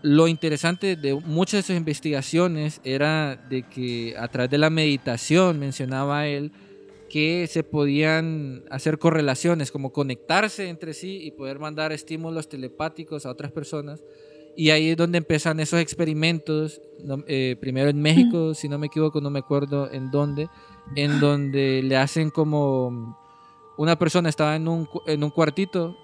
[0.02, 5.60] Lo interesante de muchas de sus investigaciones era de que a través de la meditación,
[5.60, 6.52] mencionaba él,
[7.10, 13.32] que se podían hacer correlaciones, como conectarse entre sí y poder mandar estímulos telepáticos a
[13.32, 14.02] otras personas.
[14.56, 16.82] Y ahí es donde empiezan esos experimentos,
[17.28, 20.48] eh, primero en México, si no me equivoco, no me acuerdo en dónde,
[20.96, 23.18] en donde le hacen como
[23.78, 25.98] una persona estaba en un, en un cuartito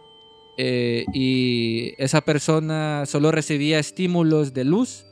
[0.57, 5.05] eh, y esa persona solo recibía estímulos de luz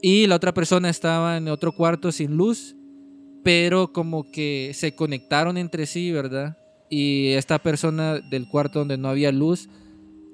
[0.00, 2.74] y la otra persona estaba en otro cuarto sin luz,
[3.44, 6.56] pero como que se conectaron entre sí, ¿verdad?
[6.88, 9.68] Y esta persona del cuarto donde no había luz,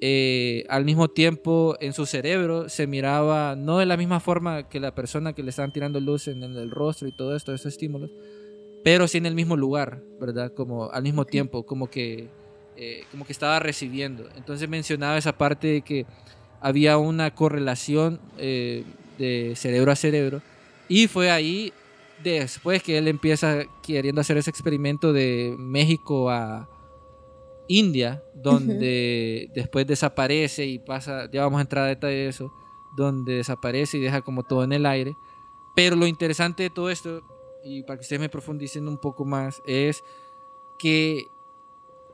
[0.01, 4.79] eh, al mismo tiempo en su cerebro se miraba no de la misma forma que
[4.79, 8.11] la persona que le estaban tirando luz en, el rostro y todo esto, esos estímulos,
[8.85, 10.53] pero sí en el mismo lugar, ¿verdad?
[10.53, 12.29] Como al mismo tiempo, como que,
[12.77, 14.29] eh, como que estaba recibiendo.
[14.37, 16.05] Entonces mencionaba esa parte de que
[16.61, 18.85] había una correlación eh,
[19.19, 20.43] de cerebro a cerebro
[20.89, 21.73] y fue ahí
[22.23, 26.69] después que él empieza queriendo hacer ese experimento de México a
[27.69, 32.53] India, donde después desaparece y pasa, ya vamos a entrar a detalle de eso,
[32.97, 35.17] donde desaparece y deja como todo en el aire.
[35.75, 37.23] Pero lo interesante de todo esto,
[37.65, 40.03] y para que ustedes me profundicen un poco más, es
[40.79, 41.27] que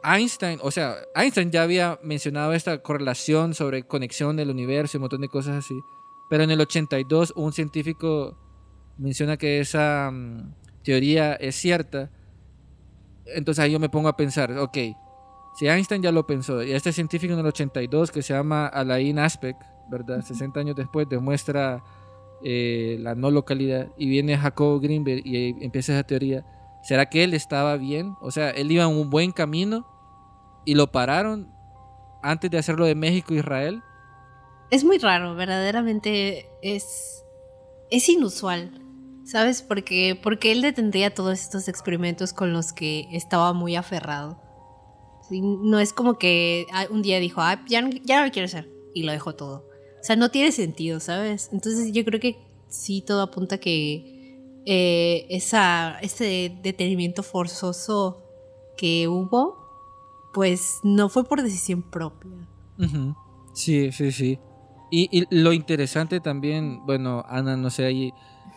[0.02, 5.02] Einstein, o sea, Einstein ya había mencionado esta correlación sobre conexión del universo y un
[5.02, 5.84] montón de cosas así,
[6.28, 8.36] pero en el 82 un científico
[8.98, 12.10] menciona que esa mm, teoría es cierta,
[13.26, 14.78] entonces ahí yo me pongo a pensar, ok,
[15.54, 19.18] si Einstein ya lo pensó, y este científico en el 82 que se llama Alain
[19.18, 19.60] Aspect,
[19.90, 20.22] ¿verdad?
[20.22, 21.82] 60 años después demuestra
[22.44, 26.44] eh, la no localidad y viene Jacob Greenberg y empieza esa teoría.
[26.82, 28.16] ¿Será que él estaba bien?
[28.20, 29.86] O sea, él iba en un buen camino
[30.64, 31.52] y lo pararon
[32.22, 33.82] antes de hacerlo de México Israel.
[34.70, 37.24] Es muy raro, verdaderamente es,
[37.90, 38.82] es inusual,
[39.24, 39.62] ¿sabes?
[39.62, 44.41] Porque, porque él detendría todos estos experimentos con los que estaba muy aferrado.
[45.28, 48.32] Sí, no es como que ah, un día dijo, ah, ya, no- ya no lo
[48.32, 49.64] quiero hacer, y lo dejó todo.
[50.00, 51.48] O sea, no tiene sentido, ¿sabes?
[51.52, 52.36] Entonces yo creo que
[52.68, 58.22] sí, todo apunta que eh, esa, ese detenimiento forzoso
[58.76, 59.56] que hubo,
[60.34, 62.30] pues no fue por decisión propia.
[63.54, 64.38] Sí, sí, sí.
[64.90, 68.12] Y, y lo interesante también, bueno, Ana, no sé ahí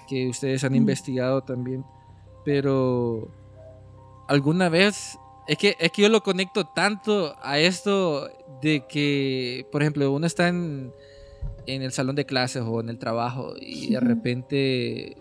[0.08, 1.86] que ustedes han investigado también,
[2.44, 3.28] pero
[4.28, 8.30] alguna vez es que es que yo lo conecto tanto a esto
[8.62, 10.92] de que, por ejemplo, uno está en,
[11.68, 15.18] en el salón de clases o en el trabajo y de repente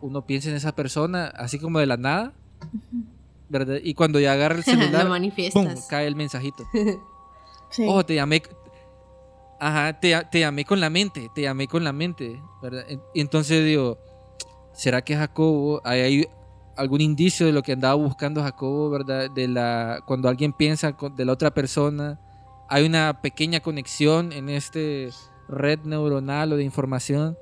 [0.00, 2.32] uno piensa en esa persona así como de la nada,
[3.48, 3.78] ¿verdad?
[3.82, 5.08] Y cuando ya agarra el celular,
[5.52, 5.68] ¡pum!
[5.88, 6.64] cae el mensajito.
[7.70, 7.86] Sí.
[7.88, 8.42] Oh, te llamé.
[9.58, 12.84] Ajá, te, te llamé con la mente, te llamé con la mente, ¿verdad?
[13.14, 13.96] Y entonces digo,
[14.74, 16.28] ¿será que Jacobo, hay
[16.76, 19.30] algún indicio de lo que andaba buscando Jacobo, ¿verdad?
[19.30, 22.20] De la, cuando alguien piensa de la otra persona,
[22.68, 25.10] hay una pequeña conexión en este
[25.48, 27.36] red neuronal o de información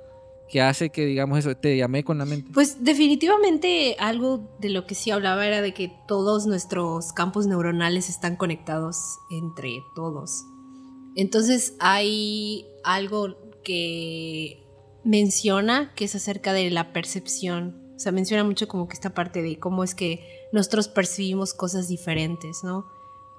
[0.51, 2.51] que hace que, digamos eso, te llamé con la mente.
[2.53, 8.09] Pues definitivamente algo de lo que sí hablaba era de que todos nuestros campos neuronales
[8.09, 8.97] están conectados
[9.31, 10.45] entre todos.
[11.15, 14.67] Entonces hay algo que
[15.05, 17.80] menciona que es acerca de la percepción.
[18.01, 21.87] O sea, menciona mucho como que esta parte de cómo es que nosotros percibimos cosas
[21.87, 22.87] diferentes, ¿no?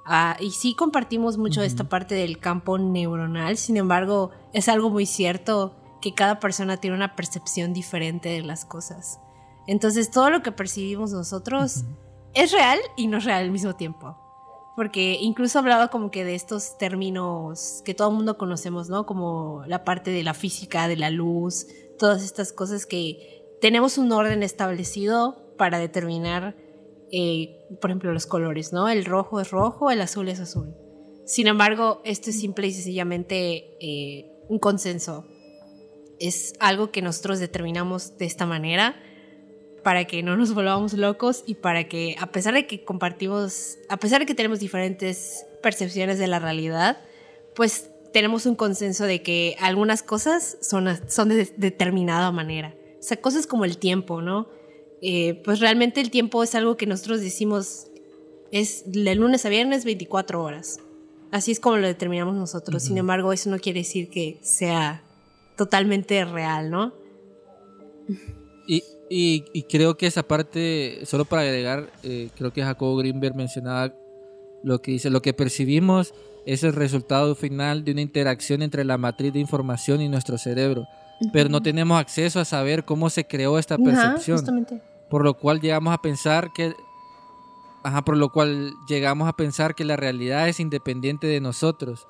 [0.05, 1.67] Ah, y sí compartimos mucho Ujú.
[1.67, 6.95] esta parte del campo neuronal, sin embargo, es algo muy cierto que cada persona tiene
[6.95, 9.19] una percepción diferente de las cosas.
[9.65, 11.95] Entonces, todo lo que percibimos nosotros Ujú.
[12.35, 14.15] es real y no es real al mismo tiempo.
[14.75, 19.07] Porque incluso hablaba como que de estos términos que todo el mundo conocemos, ¿no?
[19.07, 21.65] Como la parte de la física, de la luz,
[21.97, 26.55] todas estas cosas que tenemos un orden establecido para determinar,
[27.11, 28.89] eh, por ejemplo, los colores, ¿no?
[28.89, 30.75] El rojo es rojo, el azul es azul.
[31.25, 35.27] Sin embargo, esto es simple y sencillamente eh, un consenso.
[36.19, 38.95] Es algo que nosotros determinamos de esta manera
[39.83, 43.97] para que no nos volvamos locos y para que, a pesar de que compartimos, a
[43.97, 46.97] pesar de que tenemos diferentes percepciones de la realidad,
[47.55, 52.75] pues tenemos un consenso de que algunas cosas son, son de determinada manera.
[53.01, 54.47] O sea, cosas como el tiempo, ¿no?
[55.01, 57.87] Eh, pues realmente el tiempo es algo que nosotros decimos
[58.51, 60.79] es de lunes a viernes 24 horas.
[61.31, 62.83] Así es como lo determinamos nosotros.
[62.83, 65.01] Sin embargo, eso no quiere decir que sea
[65.55, 66.93] totalmente real, ¿no?
[68.67, 68.83] Y,
[69.53, 73.93] y, creo que esa parte, solo para agregar, eh, creo que Jacobo Greenberg mencionaba
[74.63, 76.13] lo que dice, lo que percibimos
[76.45, 80.87] es el resultado final de una interacción entre la matriz de información y nuestro cerebro,
[81.31, 84.67] pero no tenemos acceso a saber cómo se creó esta percepción,
[85.09, 86.73] por lo cual llegamos a pensar que
[87.83, 92.07] Ajá, por lo cual llegamos a pensar que la realidad es independiente de nosotros.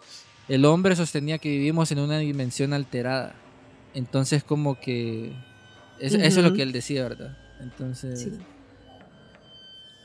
[0.50, 3.36] El hombre sostenía que vivimos en una dimensión alterada.
[3.94, 5.34] Entonces como que...
[6.00, 7.38] Eso es lo que él decía, ¿verdad?
[7.62, 8.28] Entonces...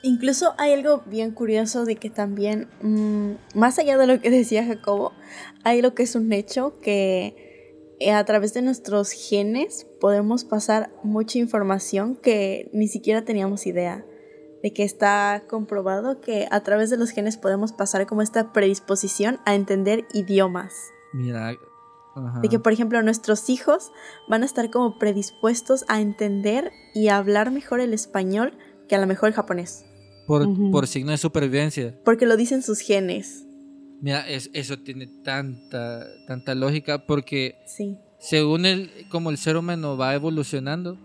[0.02, 4.64] Incluso hay algo bien curioso de que también, mm, más allá de lo que decía
[4.64, 5.12] Jacobo,
[5.64, 7.45] hay lo que es un hecho que
[8.12, 14.04] a través de nuestros genes podemos pasar mucha información que ni siquiera teníamos idea
[14.62, 19.38] de que está comprobado que a través de los genes podemos pasar como esta predisposición
[19.44, 20.74] a entender idiomas.
[21.12, 21.56] Mira,
[22.42, 23.92] de que por ejemplo nuestros hijos
[24.28, 28.56] van a estar como predispuestos a entender y a hablar mejor el español
[28.88, 29.84] que a lo mejor el japonés.
[30.26, 32.00] Por, por signo de supervivencia.
[32.04, 33.45] Porque lo dicen sus genes.
[34.00, 37.96] Mira, es, eso tiene tanta, tanta lógica porque sí.
[38.18, 40.98] según el, como el ser humano va evolucionando,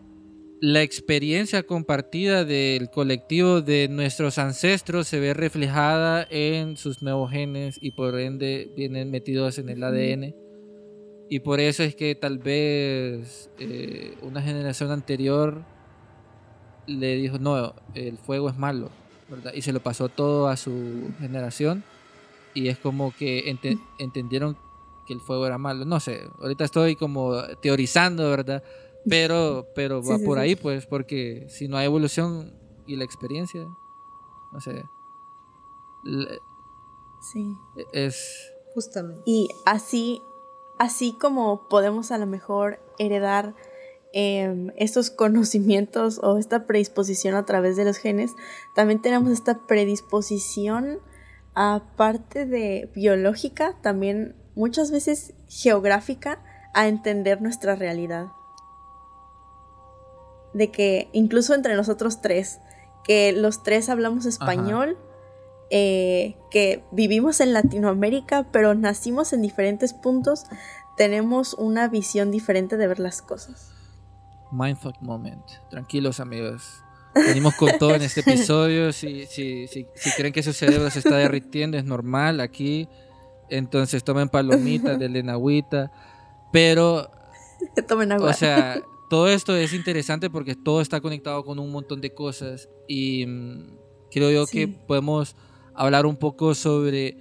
[0.64, 7.80] la experiencia compartida del colectivo de nuestros ancestros se ve reflejada en sus nuevos genes
[7.82, 10.36] y por ende vienen metidos en el ADN.
[11.32, 15.64] Y por eso es que tal vez eh, una generación anterior
[16.86, 18.92] le dijo, no, el fuego es malo,
[19.30, 19.54] ¿verdad?
[19.56, 21.84] Y se lo pasó todo a su generación.
[22.54, 23.56] Y es como que
[23.98, 24.58] entendieron
[25.06, 25.86] que el fuego era malo.
[25.86, 28.64] No sé, ahorita estoy como teorizando, ¿verdad?
[29.08, 32.54] Pero, pero va por ahí, pues, porque si no hay evolución
[32.86, 33.68] y la experiencia,
[34.52, 34.84] no sé.
[37.22, 37.56] sí.
[37.94, 38.52] Es.
[38.74, 39.22] Justamente.
[39.26, 40.22] Y así,
[40.78, 43.54] así como podemos a lo mejor heredar
[44.14, 48.36] em, estos conocimientos o esta predisposición a través de los genes,
[48.74, 51.00] también tenemos esta predisposición,
[51.54, 56.40] aparte de biológica, también muchas veces geográfica,
[56.74, 58.28] a entender nuestra realidad
[60.54, 62.60] de que incluso entre nosotros tres,
[63.04, 64.98] que los tres hablamos español,
[65.70, 70.46] eh, que vivimos en Latinoamérica, pero nacimos en diferentes puntos,
[70.98, 73.72] tenemos una visión diferente de ver las cosas.
[74.52, 75.46] Mindfuck moment.
[75.70, 76.84] Tranquilos amigos.
[77.14, 78.92] Venimos con todo en este episodio.
[78.92, 82.88] Si, si, si, si creen que su cerebro se está derritiendo, es normal aquí.
[83.50, 85.92] Entonces tomen palomitas, de agüita.
[86.52, 87.10] Pero.
[87.88, 88.30] tomen agua.
[88.30, 92.70] O sea, todo esto es interesante porque todo está conectado con un montón de cosas
[92.88, 93.78] y mm,
[94.10, 95.36] creo yo que podemos
[95.74, 97.18] hablar un poco sobre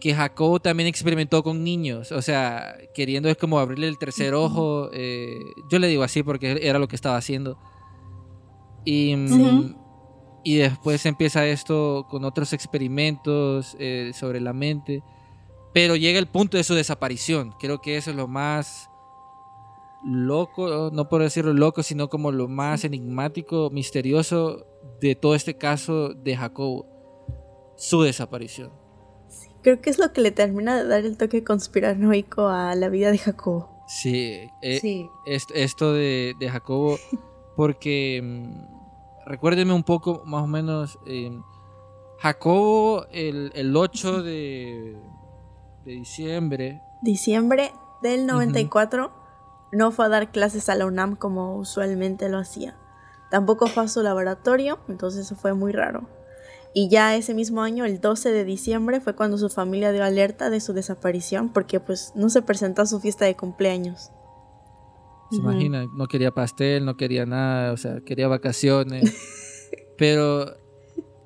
[0.00, 4.90] que Jacob también experimentó con niños, o sea, queriendo es como abrirle el tercer ojo,
[4.92, 5.38] eh,
[5.70, 7.58] yo le digo así porque era lo que estaba haciendo.
[8.86, 9.74] Y, mm,
[10.46, 15.02] y después empieza esto con otros experimentos eh, sobre la mente,
[15.74, 18.88] pero llega el punto de su desaparición, creo que eso es lo más
[20.04, 24.64] loco, no por decirlo loco, sino como lo más enigmático, misterioso
[25.00, 26.86] de todo este caso de Jacobo,
[27.76, 28.70] su desaparición.
[29.62, 33.10] creo que es lo que le termina de dar el toque conspiranoico a la vida
[33.10, 33.84] de Jacobo.
[33.88, 37.00] Sí, eh, esto de, Jacobo,
[37.56, 38.75] porque mm,
[39.26, 41.42] recuérdeme un poco más o menos, em,
[42.18, 44.96] Jacobo el, el 8 de,
[45.84, 46.80] de, diciembre.
[47.02, 47.72] Diciembre
[48.02, 49.12] del 94.
[49.72, 52.76] No fue a dar clases a la UNAM como usualmente lo hacía.
[53.30, 56.08] Tampoco fue a su laboratorio, entonces eso fue muy raro.
[56.72, 60.50] Y ya ese mismo año, el 12 de diciembre, fue cuando su familia dio alerta
[60.50, 64.12] de su desaparición porque pues no se presentó a su fiesta de cumpleaños.
[65.30, 69.16] Se imagina, no quería pastel, no quería nada, o sea, quería vacaciones.
[69.98, 70.56] pero,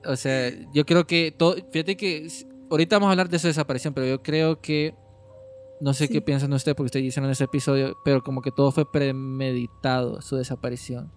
[0.07, 2.26] o sea, yo creo que todo, fíjate que
[2.70, 4.94] ahorita vamos a hablar de su desaparición, pero yo creo que
[5.82, 6.12] No sé Sí.
[6.12, 10.20] qué piensan ustedes porque ustedes dicen en ese episodio, pero como que todo fue premeditado,
[10.20, 11.11] su desaparición.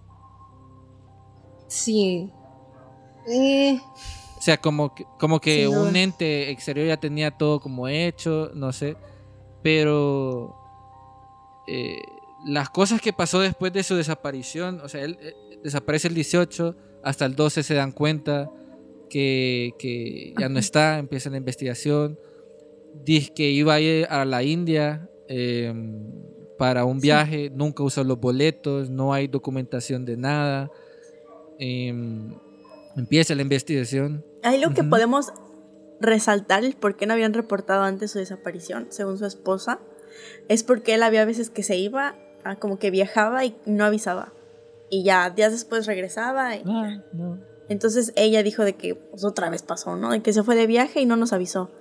[1.67, 2.31] Sí.
[3.27, 3.79] Eh,
[4.37, 8.71] O sea, como que, como que un ente exterior ya tenía todo como hecho, no
[8.73, 8.95] sé.
[9.63, 10.55] Pero
[11.67, 12.01] eh,
[12.45, 15.33] las cosas que pasó después de su desaparición, o sea, él eh,
[15.63, 18.49] desaparece el 18, hasta el 12 se dan cuenta
[19.09, 22.19] que, que ya no está, empieza la investigación.
[23.03, 25.73] Dice que iba a ir a la India eh,
[26.57, 30.71] para un viaje, nunca usó los boletos, no hay documentación de nada.
[31.59, 32.33] Em,
[32.95, 34.23] empieza la investigación.
[34.43, 35.33] Ahí lo que podemos
[35.99, 39.79] resaltar el por qué no habían reportado antes su desaparición, según su esposa,
[40.49, 44.33] es porque él había veces que se iba, a como que viajaba y no avisaba.
[44.89, 46.55] Y ya días después regresaba.
[46.55, 47.39] y- Ah, no.
[47.69, 50.11] Entonces ella dijo de que pues, otra vez pasó, ¿no?
[50.11, 51.71] De que se fue de viaje y no nos avisó.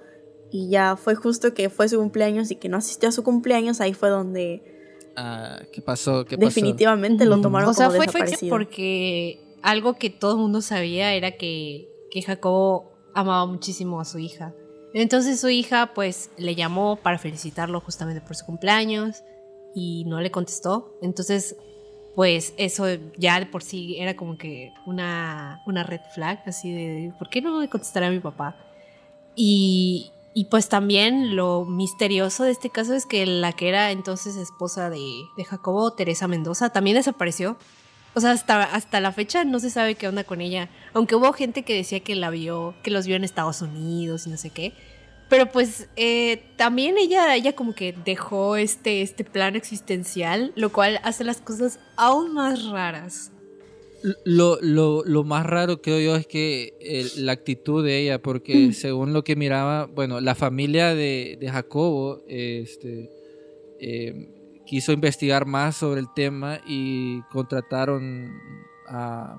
[0.51, 3.81] Y ya fue justo que fue su cumpleaños y que no asistió a su cumpleaños,
[3.81, 4.63] ahí fue donde
[5.17, 6.25] Ah, ¿Qué pasó?
[6.25, 6.47] ¿Qué pasó?
[6.49, 8.51] definitivamente lo tomaron o sea, como fue, fue desaparecido.
[8.57, 14.19] porque algo que todo el mundo sabía era que, que Jacobo amaba muchísimo a su
[14.19, 14.55] hija.
[14.95, 19.23] Entonces su hija pues le llamó para felicitarlo justamente por su cumpleaños
[19.75, 20.99] y no le contestó.
[21.03, 21.57] Entonces
[22.15, 27.13] pues eso ya de por sí era como que una, una red flag, así de,
[27.19, 28.57] ¿por qué no me contestará mi papá?
[29.35, 34.37] Y, y pues también lo misterioso de este caso es que la que era entonces
[34.37, 37.57] esposa de, de Jacobo, Teresa Mendoza, también desapareció.
[38.15, 40.69] O sea, hasta, hasta la fecha no se sabe qué onda con ella.
[40.93, 44.31] Aunque hubo gente que decía que la vio, que los vio en Estados Unidos y
[44.31, 44.75] no sé qué.
[45.33, 51.01] Pero pues eh, también ella, ella como que dejó este, este plano existencial, lo cual
[51.05, 53.33] hace las cosas aún más raras.
[54.27, 58.75] Lo, lo, lo más raro creo yo es que el- la actitud de ella, porque
[58.75, 63.09] según lo que miraba, bueno, la familia de, de Jacobo este,
[63.81, 68.31] eh, quiso investigar más sobre el tema y contrataron
[68.87, 69.39] a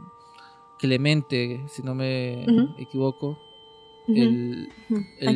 [0.80, 2.46] Clemente, si no me
[2.80, 3.38] equivoco.
[4.08, 4.68] El,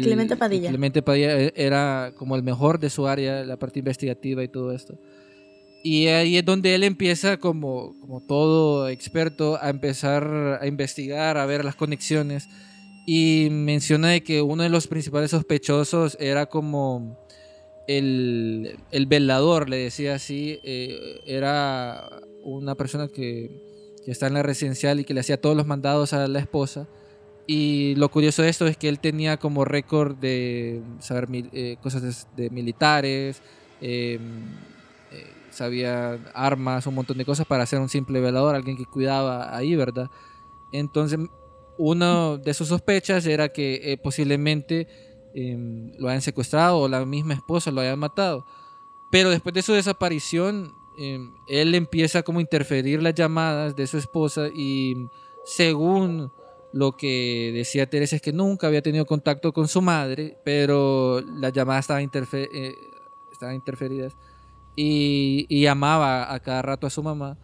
[0.02, 0.70] Clemente Padilla.
[0.70, 4.72] Clemente Padilla e- era como el mejor de su área, la parte investigativa y todo
[4.72, 5.00] esto.
[5.84, 11.46] Y ahí es donde él empieza como, como todo experto a empezar a investigar, a
[11.46, 12.50] ver las conexiones.
[13.06, 17.18] Y menciona de que uno de los principales sospechosos era como
[17.88, 22.10] el, el velador, le decía así, eh, era
[22.44, 23.50] una persona que,
[24.04, 26.90] que está en la residencial y que le hacía todos los mandados a la esposa.
[27.48, 32.28] Y lo curioso de esto es que él tenía como récord de saber eh, cosas
[32.36, 33.42] de, militares,
[33.80, 34.20] eh,
[35.12, 39.56] eh, sabía armas, un montón de cosas para ser un simple velador, alguien que cuidaba
[39.56, 40.12] ahí, ¿verdad?
[40.74, 41.20] Entonces,
[41.78, 44.88] una de sus sospechas era que eh, posiblemente
[45.34, 48.46] eh, lo hayan secuestrado o la misma esposa lo hayan matado.
[49.12, 53.98] Pero después de su desaparición, eh, él empieza como a interferir las llamadas de su
[53.98, 55.08] esposa y
[55.46, 56.32] según
[56.78, 61.52] lo que decía Teresa es que nunca había tenido contacto con su madre, pero las
[61.54, 62.76] llamadas estaban, interfe- eh,
[63.32, 64.14] estaban interferidas
[64.76, 67.38] y, y llamaba a cada rato a su mamá.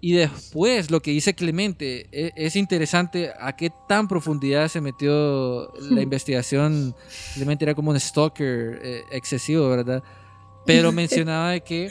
[0.00, 5.72] Y después lo que dice Clemente e- es, interesante a qué tan profundidad se metió
[5.80, 6.94] la investigación.
[7.34, 10.02] Clemente era como un stalker eh, excesivo, ¿verdad?
[10.66, 11.88] Pero mencionaba de que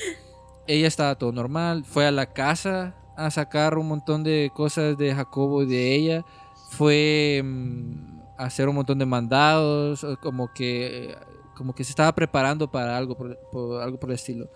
[0.68, 5.14] ella estaba todo normal, fue a la casa a sacar un montón de cosas de
[5.16, 6.26] Jacobo y de ella,
[6.70, 11.16] fue mm, hacer un montón de mandados, como que,
[11.56, 14.50] como que se estaba preparando para algo por, por- algo por el estilo.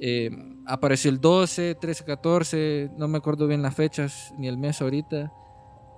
[0.00, 0.30] Eh,
[0.66, 5.32] apareció el 12, 13, 14, no me acuerdo bien las fechas ni el mes ahorita,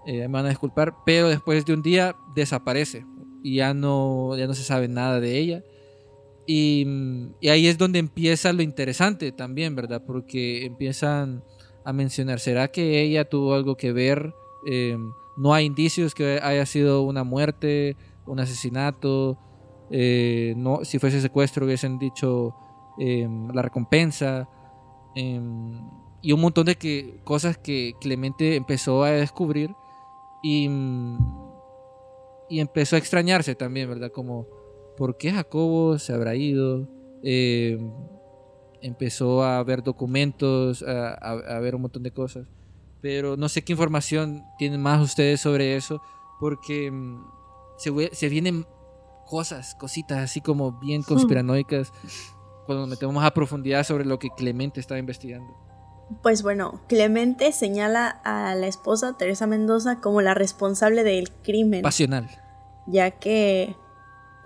[0.06, 3.06] eh, me van a disculpar, pero después de un día desaparece
[3.42, 5.64] y ya no, ya no se sabe nada de ella.
[6.46, 10.02] Y, mm, y ahí es donde empieza lo interesante también, ¿verdad?
[10.06, 11.42] Porque empiezan
[11.84, 14.34] a mencionar, ¿será que ella tuvo algo que ver?
[14.66, 14.96] Eh,
[15.36, 19.38] no hay indicios que haya sido una muerte, un asesinato.
[19.90, 22.54] eh, no, si fuese secuestro hubiesen dicho
[22.98, 24.48] eh, la recompensa.
[25.16, 25.40] eh,
[26.22, 29.70] y un montón de que, cosas que Clemente empezó a descubrir
[30.42, 31.18] y, mm,
[32.48, 34.10] y empezó a extrañarse también, ¿verdad?
[34.10, 34.46] Como,
[34.96, 36.88] ¿por qué Jacobo se habrá ido?
[37.22, 37.78] Eh,
[38.80, 42.46] empezó a ver documentos, a ver un montón de cosas.
[43.04, 46.00] Pero no sé qué información tienen más ustedes sobre eso,
[46.40, 47.22] porque mm,
[47.76, 48.66] se, vienen
[49.26, 51.92] cosas, cositas así como bien conspiranoicas
[52.64, 55.54] cuando nos metemos más a profundidad sobre lo que Clemente estaba investigando.
[56.22, 62.30] Pues bueno, Clemente señala a la esposa Teresa Mendoza como la responsable del crimen, Pasional.
[62.86, 63.76] ya que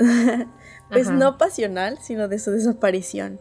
[0.90, 1.16] pues Ajá.
[1.16, 3.38] no pasional, sino de su desaparición.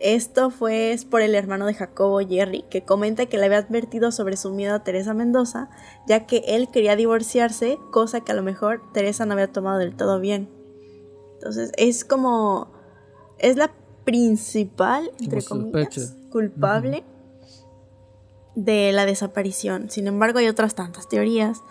[0.00, 4.36] Esto fue por el hermano de Jacobo, Jerry, que comenta que le había advertido sobre
[4.36, 5.70] su miedo a Teresa Mendoza,
[6.06, 9.96] ya que él quería divorciarse, cosa que a lo mejor Teresa no había tomado del
[9.96, 10.50] todo bien.
[11.34, 12.72] Entonces es como...
[13.38, 13.72] es la
[14.04, 17.04] principal, entre comillas, culpable
[18.54, 19.90] de la desaparición.
[19.90, 21.62] Sin embargo, hay otras tantas teorías,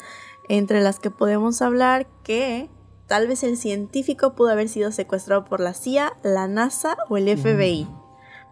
[0.50, 2.70] entre las que podemos hablar que
[3.08, 7.38] tal vez el científico pudo haber sido secuestrado por la CIA, la NASA o el
[7.38, 7.88] FBI,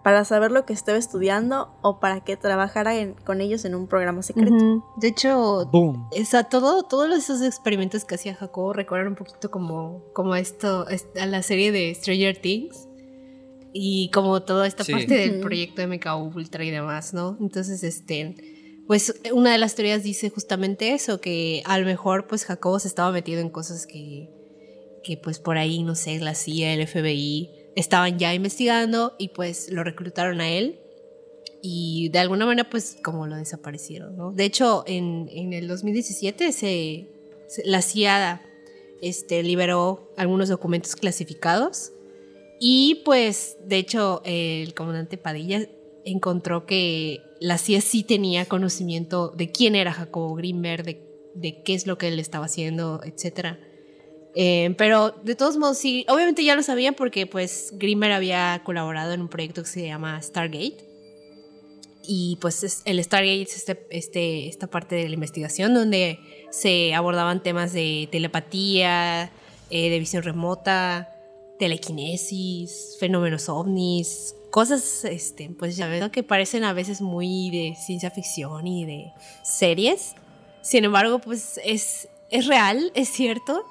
[0.03, 3.87] para saber lo que estaba estudiando o para que trabajara en- con ellos en un
[3.87, 4.83] programa secreto.
[4.97, 6.09] De hecho, Boom.
[6.11, 10.87] o sea, todo, todos esos experimentos que hacía Jacobo recuerdan un poquito como, como esto,
[10.87, 12.87] es- a la serie de Stranger Things.
[13.73, 14.91] Y como toda esta Sí.
[14.91, 17.37] parte del proyecto MK Ultra y demás, ¿no?
[17.39, 22.43] Entonces, este, pues una de las teorías dice justamente eso, que a lo mejor pues
[22.43, 24.29] Jacobo se estaba metido en cosas que,
[25.05, 29.69] que pues por ahí, no sé, la CIA, el FBI estaban ya investigando y pues
[29.71, 30.79] lo reclutaron a él
[31.61, 34.31] y de alguna manera pues como lo desaparecieron, ¿no?
[34.31, 37.07] De hecho, en, en el 2017 se,
[37.47, 38.41] se- la CIA
[39.01, 41.91] este, liberó algunos documentos clasificados
[42.59, 45.67] y pues de hecho el comandante Padilla
[46.03, 51.01] encontró que la CIA sí tenía conocimiento de quién era Jacobo Greenberg, de,
[51.35, 53.59] de qué es lo que él estaba haciendo, etcétera.
[54.35, 59.13] Eh, pero de todos modos, sí, obviamente ya lo sabían porque pues Grimmer había colaborado
[59.13, 60.77] en un proyecto que se llama Stargate.
[62.03, 66.19] Y pues es- el Stargate es este, este- esta parte de la investigación donde
[66.49, 69.31] se abordaban temas de telepatía,
[69.69, 71.13] eh, de visión remota,
[71.59, 76.11] telequinesis, fenómenos ovnis, cosas este, pues ya ves, ¿no?
[76.11, 79.11] que parecen a veces muy de ciencia ficción y de
[79.43, 80.15] series.
[80.61, 83.63] Sin embargo, pues es, es real, es cierto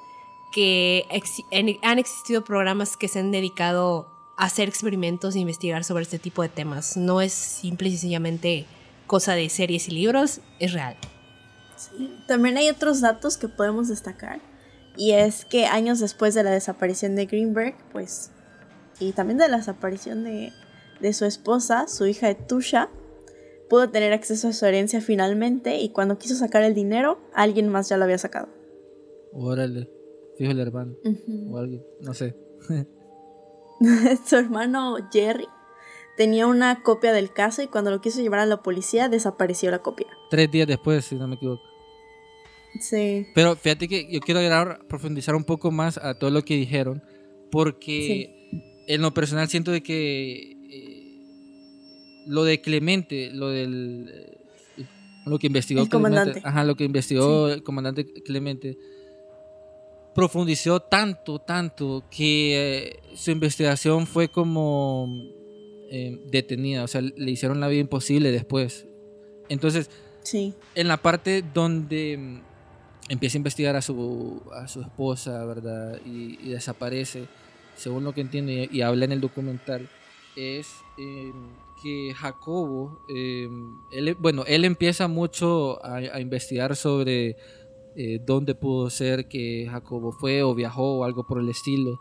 [0.51, 5.83] que exi- en- han existido programas que se han dedicado a hacer experimentos e investigar
[5.83, 6.97] sobre este tipo de temas.
[6.97, 8.65] No es simple y sencillamente
[9.07, 10.95] cosa de series y libros, es real.
[11.75, 12.17] Sí.
[12.27, 14.39] También hay otros datos que podemos destacar.
[14.97, 18.31] Y es que años después de la desaparición de Greenberg, pues,
[18.99, 20.51] y también de la desaparición de,
[20.99, 22.89] de su esposa, su hija Etusha,
[23.69, 27.87] pudo tener acceso a su herencia finalmente y cuando quiso sacar el dinero, alguien más
[27.87, 28.49] ya lo había sacado.
[29.33, 29.89] Órale.
[30.41, 30.95] Fijo el hermano.
[31.51, 31.83] O alguien.
[31.99, 32.35] No sé.
[34.25, 35.45] su hermano Jerry
[36.17, 39.83] tenía una copia del caso y cuando lo quiso llevar a la policía desapareció la
[39.83, 40.07] copia.
[40.31, 41.61] Tres días después, si no me equivoco.
[42.79, 43.27] Sí.
[43.35, 44.39] Pero fíjate que yo quiero
[44.87, 47.03] profundizar un poco más a todo lo que dijeron,
[47.51, 48.49] porque
[48.87, 54.85] en lo personal siento de que eh, lo de Clemente, lo del eh,
[55.27, 56.41] lo que investigó El Clemente, comandante.
[56.43, 58.79] ajá, lo que investigó el comandante Clemente
[60.15, 65.07] profundizó tanto, tanto que eh, su investigación fue como
[65.89, 68.85] eh, detenida, o sea, le hicieron la vida imposible después.
[69.49, 69.89] Entonces,
[70.23, 70.53] Sí.
[70.75, 72.41] en la parte donde mm,
[73.11, 75.99] empieza a investigar a su, a su esposa, ¿verdad?
[76.05, 77.25] Y, y desaparece,
[77.75, 79.89] según lo que entiendo y, y habla en el documental,
[80.35, 81.31] es eh,
[81.81, 83.49] que Jacobo, eh,
[83.91, 87.35] él, bueno, él empieza mucho a, a investigar sobre
[87.95, 91.99] eh, dónde pudo ser que Jacobo fue o viajó o algo por el estilo.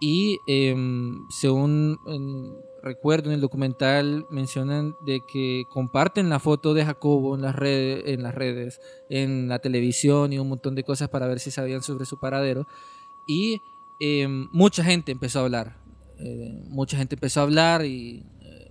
[0.00, 6.84] Y em, según em, recuerdo en el documental mencionan de que comparten la foto de
[6.84, 11.08] Jacobo en las, redes, en las redes, en la televisión y un montón de cosas
[11.08, 12.66] para ver si sabían sobre su paradero.
[13.26, 13.62] Y
[14.00, 15.76] em, mucha gente empezó a hablar.
[16.18, 18.70] Eh, mucha gente empezó a hablar y eh,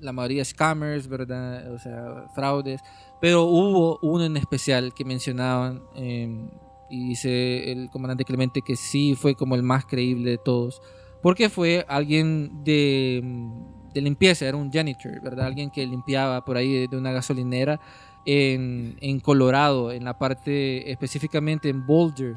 [0.00, 1.72] la mayoría scammers, ¿verdad?
[1.72, 2.80] O sea, fraudes.
[3.22, 6.50] Pero hubo uno en especial que mencionaban em,
[6.90, 10.82] y dice el comandante Clemente que sí fue como el más creíble de todos.
[11.22, 15.46] Porque fue alguien de, mm, de limpieza, era un janitor, ¿verdad?
[15.46, 17.78] Alguien que limpiaba por ahí de, una gasolinera
[18.26, 22.34] en, en Colorado, en la parte específicamente en Boulder,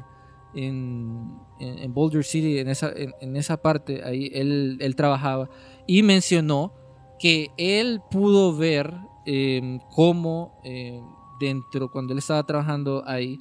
[0.54, 5.50] en, en- en Boulder City, en esa, en esa parte, ahí él, él trabajaba.
[5.88, 6.72] Y mencionó
[7.18, 8.94] que él pudo ver
[9.26, 11.00] eh, cómo eh,
[11.40, 13.38] dentro, cuando él estaba trabajando ahí,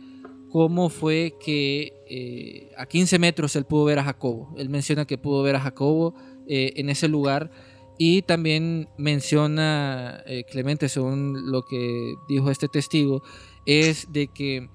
[0.52, 4.54] cómo fue que eh, a 15 metros él pudo ver a Jacobo.
[4.58, 6.16] Él menciona que pudo ver a Jacobo
[6.48, 7.52] eh, en ese lugar
[7.98, 13.22] y también menciona eh, Clemente, según lo que dijo este testigo,
[13.66, 14.70] es de que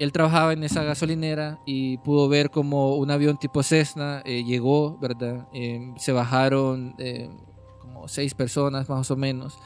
[0.00, 4.98] él trabajaba en esa gasolinera y pudo ver como un avión tipo Cessna eh, llegó,
[4.98, 5.46] ¿verdad?
[5.52, 7.28] Eh, se bajaron eh,
[7.80, 9.58] como seis personas más o menos.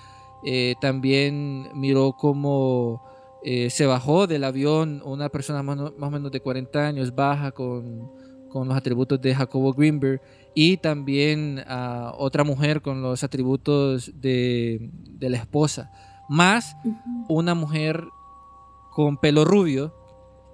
[0.45, 3.03] Eh, también miró como
[3.43, 7.15] eh, se bajó del avión una persona más, o- más o menos de 40 años,
[7.15, 8.11] baja con,
[8.49, 10.21] con los atributos de Jacobo Greenberg
[10.55, 15.91] y también a otra mujer con los atributos de, de la esposa,
[16.29, 16.77] más
[17.29, 18.05] una mujer
[18.91, 19.93] con pelo rubio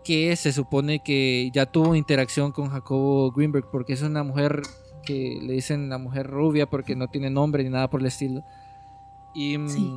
[0.03, 4.62] que se supone que ya tuvo interacción con Jacobo Greenberg porque es una mujer
[5.05, 8.43] que le dicen la mujer rubia porque no tiene nombre ni nada por el estilo.
[9.35, 9.93] Y, mm, Sí.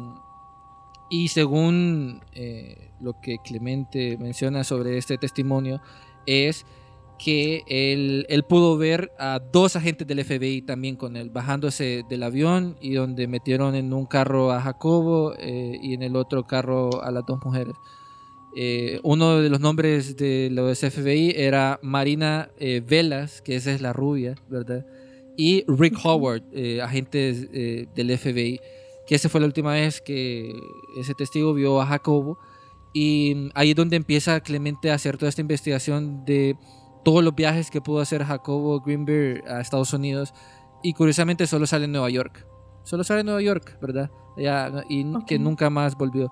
[1.10, 5.82] y según eh, lo que Clemente menciona sobre este testimonio,
[6.26, 6.66] es
[7.24, 12.24] que él, él pudo ver a dos agentes del FBI también con él, bajándose del
[12.24, 17.02] avión y donde metieron en un carro a Jacobo eh, y en el otro carro
[17.04, 17.76] a las dos mujeres.
[18.56, 23.82] Eh, uno de los nombres de los FBI era Marina eh, Velas, que esa es
[23.82, 24.86] la rubia, ¿verdad?
[25.38, 26.44] Y Rick Howard,
[26.82, 28.60] agentes del FBI,
[29.08, 30.54] que esa fue la última vez que
[30.96, 32.38] ese testigo vio a Jacobo.
[32.94, 36.56] Y ahí es donde empieza Clemente a hacer toda esta investigación de
[37.04, 40.34] todos los viajes que pudo hacer Jacobo Greenberg a Estados Unidos.
[40.84, 42.46] Y curiosamente solo sale en Nueva York.
[42.84, 44.12] Solo sale en Nueva York, ¿verdad?
[44.38, 45.26] Ya, y Ok.
[45.26, 46.32] que nunca más volvió.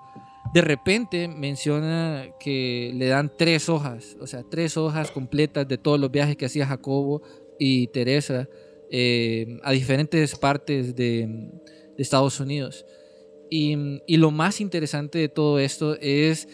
[0.52, 5.98] De repente menciona que le dan tres hojas, o sea, tres hojas completas de todos
[5.98, 7.22] los viajes que hacía Jacobo
[7.58, 8.48] y Teresa
[8.90, 11.50] eh, a diferentes partes de,
[11.96, 12.86] de Estados Unidos.
[13.50, 13.76] Y,
[14.06, 16.48] y lo más interesante de todo esto es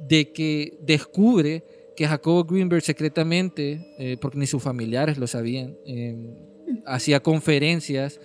[0.00, 1.64] de que descubre
[1.96, 6.16] que Jacobo Greenberg secretamente, eh, porque ni sus familiares lo sabían, eh,
[6.86, 8.20] hacía conferencias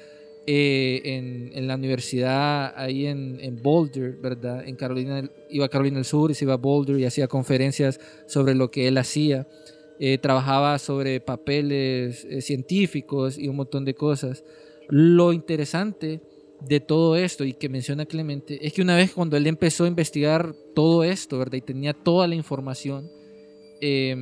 [0.47, 4.67] eh, en, en la universidad ahí en, en Boulder, ¿verdad?
[4.67, 7.99] En Carolina, iba a Carolina del Sur y se iba a Boulder y hacía conferencias
[8.25, 9.47] sobre lo que él hacía.
[9.99, 14.43] Eh, trabajaba sobre papeles eh, científicos y un montón de cosas.
[14.87, 16.21] Lo interesante
[16.61, 19.87] de todo esto y que menciona Clemente es que una vez cuando él empezó a
[19.87, 21.57] investigar todo esto, ¿verdad?
[21.57, 23.09] Y tenía toda la información,
[23.81, 24.15] eh,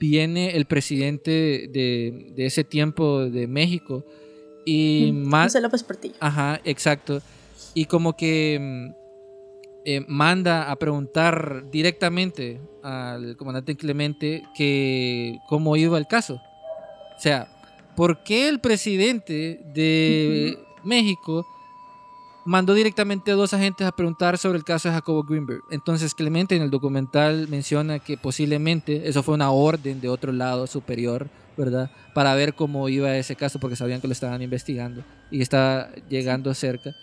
[0.00, 1.30] viene el presidente
[1.72, 4.04] de, de ese tiempo de México
[4.64, 5.52] y Mm, más...
[5.52, 6.14] José López Portillo.
[6.20, 7.20] Ajá, exacto.
[7.74, 8.90] Y como que mm,
[9.84, 16.34] eh, manda a preguntar directamente al comandante Clemente que cómo iba el caso.
[17.16, 17.48] O sea,
[17.96, 21.46] ¿por qué el presidente de México
[22.44, 25.62] mandó directamente a dos agentes a preguntar sobre el caso de Jacobo Greenberg?
[25.70, 30.66] Entonces Clemente en el documental menciona que posiblemente eso fue una orden de otro lado
[30.66, 31.90] superior, ¿verdad?
[32.14, 36.52] Para ver cómo iba ese caso porque sabían que lo estaban investigando y estaba llegando
[36.54, 36.94] cerca.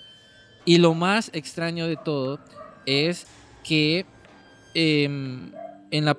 [0.66, 2.40] Y lo más extraño de todo
[2.86, 3.28] es
[3.64, 4.06] que
[4.74, 5.52] em,
[5.92, 6.18] en la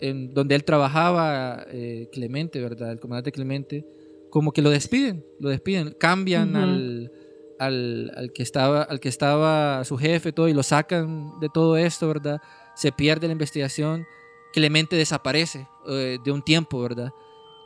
[0.00, 2.92] en donde él trabajaba eh, Clemente, ¿verdad?
[2.92, 3.84] El comandante Clemente,
[4.30, 7.10] como que lo despiden, lo despiden, cambian al,
[7.58, 11.76] al, al que estaba, al que estaba su jefe, todo, y lo sacan de todo
[11.76, 12.40] esto, ¿verdad?
[12.74, 14.06] Se pierde la investigación,
[14.52, 17.10] Clemente desaparece eh, de un tiempo, ¿verdad?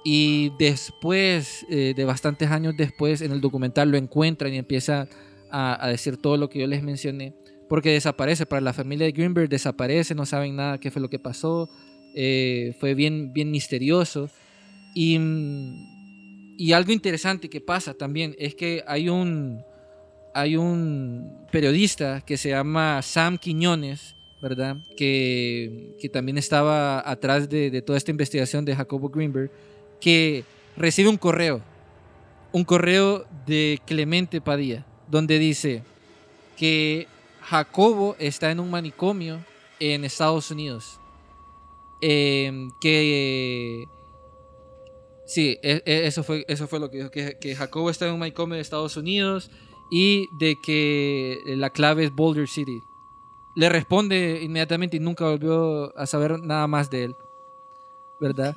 [0.05, 5.07] Y después, eh, de bastantes años después, en el documental lo encuentran y empieza
[5.53, 7.35] a, a decir todo lo que yo les mencioné,
[7.69, 11.21] porque desaparece, para la familia de Greenberg desaparece, no saben nada qué fue lo que
[11.21, 11.69] pasó,
[12.15, 14.29] eh, fue bien, bien misterioso.
[14.95, 19.63] Y, mm, y algo interesante que pasa también es que hay un,
[20.35, 24.77] hay un periodista que se llama Sam Quiñones, ¿verdad?
[24.97, 29.51] Que, que también estaba atrás de, toda esta investigación de Jacobo Greenberg,
[30.01, 30.45] que
[30.77, 31.61] recibe un correo,
[32.53, 35.83] un correo de Clemente Padilla, donde dice
[36.57, 37.07] que
[37.43, 39.45] Jacobo está en un manicomio
[39.79, 40.99] en Estados Unidos.
[42.03, 43.85] Eh, que
[45.27, 48.15] sí, e- e- eso fue, eso fue lo que dijo, que, que Jacobo está en
[48.15, 49.51] un manicomio de Estados Unidos
[49.91, 52.81] y de que la clave es Boulder City.
[53.57, 57.17] Le responde inmediatamente y nunca volvió a saber nada más de él.
[58.21, 58.55] ¿Verdad?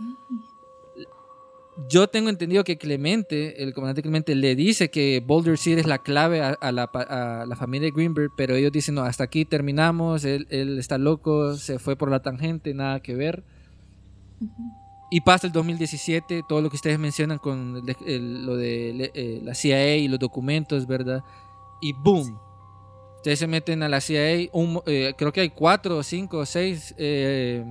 [1.90, 5.98] Yo tengo entendido que Clemente, el comandante Clemente, le dice que Boulder City es la
[6.00, 10.24] clave a, la, a la familia de Greenberg, pero ellos dicen, no, hasta aquí terminamos,
[10.24, 13.44] él, él está loco, se fue por la tangente, nada que ver.
[15.14, 19.40] Y pasa el 2017, todo lo que ustedes mencionan con el- el- lo de eh,
[19.44, 21.24] la CIA y los documentos, ¿verdad?
[21.82, 22.40] Y boom,
[23.18, 27.64] ustedes se meten a la CIA, un eh, creo que hay cuatro, cinco, seis eh,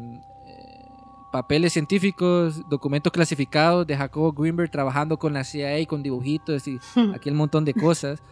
[1.32, 6.78] papeles científicos, documentos clasificados de Jacobo Greenberg trabajando con la CIA con dibujitos y
[7.14, 8.22] aquel montón de cosas.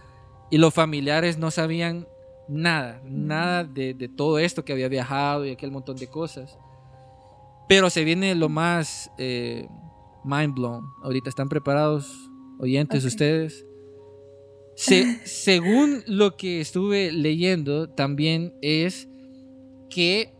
[0.50, 2.06] Y los familiares no sabían
[2.48, 6.58] nada, nada de, de todo esto que había viajado y aquel montón de cosas.
[7.70, 9.68] Pero se viene lo más eh,
[10.24, 10.92] mind blown.
[11.04, 13.08] Ahorita están preparados, oyentes Ok.
[13.10, 13.64] ustedes.
[14.74, 19.08] Se- según lo que estuve leyendo, también es
[19.88, 20.34] que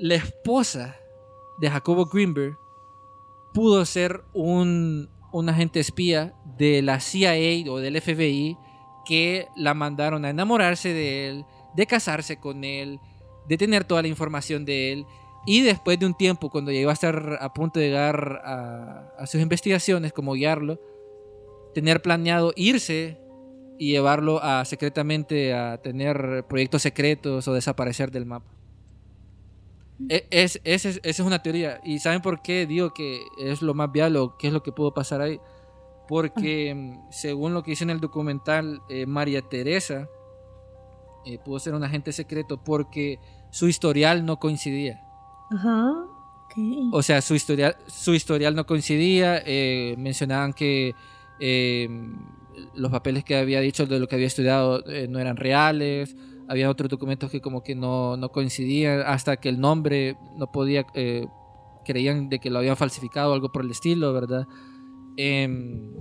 [0.00, 0.96] la esposa
[1.60, 2.56] de Jacobo Greenberg
[3.54, 8.56] pudo ser un, un agente espía de la CIA o del FBI
[9.06, 11.44] que la mandaron a enamorarse de él,
[11.76, 12.98] de casarse con él,
[13.48, 15.06] de tener toda la información de él.
[15.46, 19.12] Y después de un tiempo, cuando ya iba a estar a punto de llegar a,
[19.18, 20.78] a sus investigaciones, como guiarlo,
[21.74, 23.18] tener planeado irse
[23.78, 28.52] y llevarlo a secretamente a tener proyectos secretos o desaparecer del mapa.
[30.08, 31.80] E- Es, es- es- esa es una teoría.
[31.84, 34.72] ¿Y saben por qué digo que es lo más viable o qué es lo que
[34.72, 35.40] pudo pasar ahí?
[36.08, 40.08] Porque mm, según lo que dice en el documental, eh, María Teresa
[41.24, 43.18] eh, pudo ser un agente secreto porque
[43.50, 45.00] su historial no coincidía.
[45.50, 45.92] Ajá.
[46.44, 46.54] Ok.
[46.92, 49.42] O sea, su historial, su historial no coincidía.
[49.44, 50.94] eh, mencionaban que
[51.40, 51.88] eh,
[52.74, 56.16] los papeles que había dicho de lo que había estudiado no eran reales.
[56.48, 60.84] Había otros documentos que como que no, no coincidían hasta que el nombre no podía...
[61.84, 64.46] creían de que lo habían falsificado algo por el estilo, ¿verdad?
[65.16, 65.94] Em,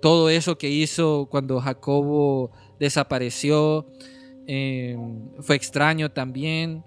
[0.00, 2.50] todo eso que hizo cuando Jacobo
[2.82, 3.86] desapareció
[4.46, 6.84] em, fue extraño también.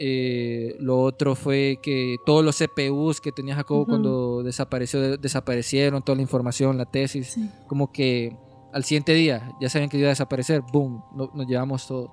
[0.00, 6.02] Eh, lo otro fue que todos los CPUs que tenía Jacobo cuando desapareció de- desaparecieron,
[6.02, 7.48] toda la información, la tesis, Sí.
[7.68, 8.36] como que
[8.72, 12.10] al siguiente día ya sabían que iba a desaparecer, boom, no- nos llevamos todo.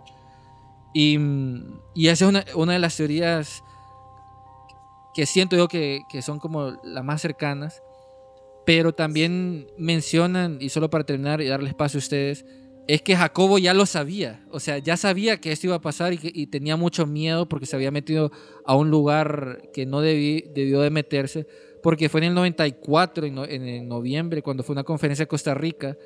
[0.94, 1.18] Y,
[1.96, 3.64] y esa es una, una de las teorías
[5.16, 7.82] que siento yo que, que son como las más cercanas,
[8.66, 12.46] pero también mencionan, y solo para terminar y darle espacio a ustedes,
[12.94, 16.12] es que Jacobo ya lo sabía, o sea, ya sabía que esto iba a pasar
[16.14, 18.32] y, que, y tenía mucho miedo porque se había metido
[18.66, 21.48] a un lugar que no debí- debió de meterse,
[21.84, 25.28] porque fue en el 94, en, no- en el noviembre, cuando fue una conferencia en
[25.30, 25.98] Costa Rica,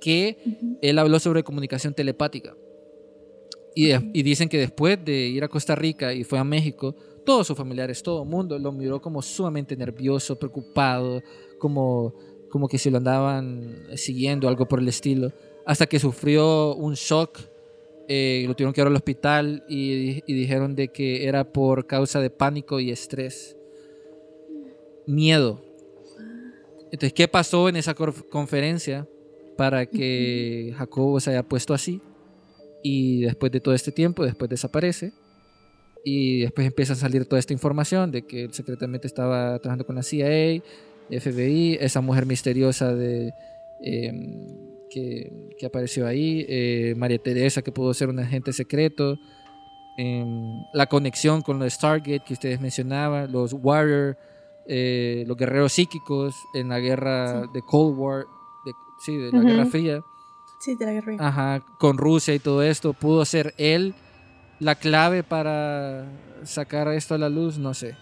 [0.00, 0.36] que
[0.82, 2.54] él habló sobre comunicación telepática.
[3.74, 6.94] Y, de- y dicen que después de ir a Costa Rica y fue a México,
[7.24, 11.22] todos sus familiares, todo el mundo lo miró como sumamente nervioso, preocupado,
[11.58, 12.12] como,
[12.50, 15.32] como que se lo andaban siguiendo, algo por el estilo,
[15.66, 17.38] hasta que sufrió un shock,
[18.08, 21.86] eh, lo tuvieron que ir al hospital y, di- y dijeron de que era por
[21.86, 23.56] causa de pánico y estrés.
[25.06, 25.60] Miedo.
[26.86, 29.06] Entonces, ¿qué pasó en esa conferencia
[29.56, 32.00] para que Jacobo se haya puesto así?
[32.82, 35.12] Y después de todo este tiempo, después desaparece.
[36.04, 39.96] Y después empieza a salir toda esta información de que él secretamente estaba trabajando con
[39.96, 40.62] la CIA,
[41.10, 43.32] FBI, esa mujer misteriosa de,
[43.82, 44.46] em,
[44.94, 45.28] que,
[45.58, 49.18] que apareció ahí, eh, María Teresa, que pudo ser un agente secreto,
[49.96, 54.16] em, la conexión con los Stargate que ustedes mencionaban, los Warrior,
[54.68, 57.48] eh, los guerreros psíquicos en la guerra Sí.
[57.54, 58.24] de Cold War,
[58.64, 58.72] de,
[59.04, 59.48] sí, de la Ujú.
[59.48, 60.02] Guerra Fría.
[60.60, 61.16] Sí, te la agarré.
[61.18, 63.94] Ajá, con Rusia y todo esto, pudo ser él
[64.60, 66.06] la clave para
[66.44, 67.96] sacar esto a la luz, no sé.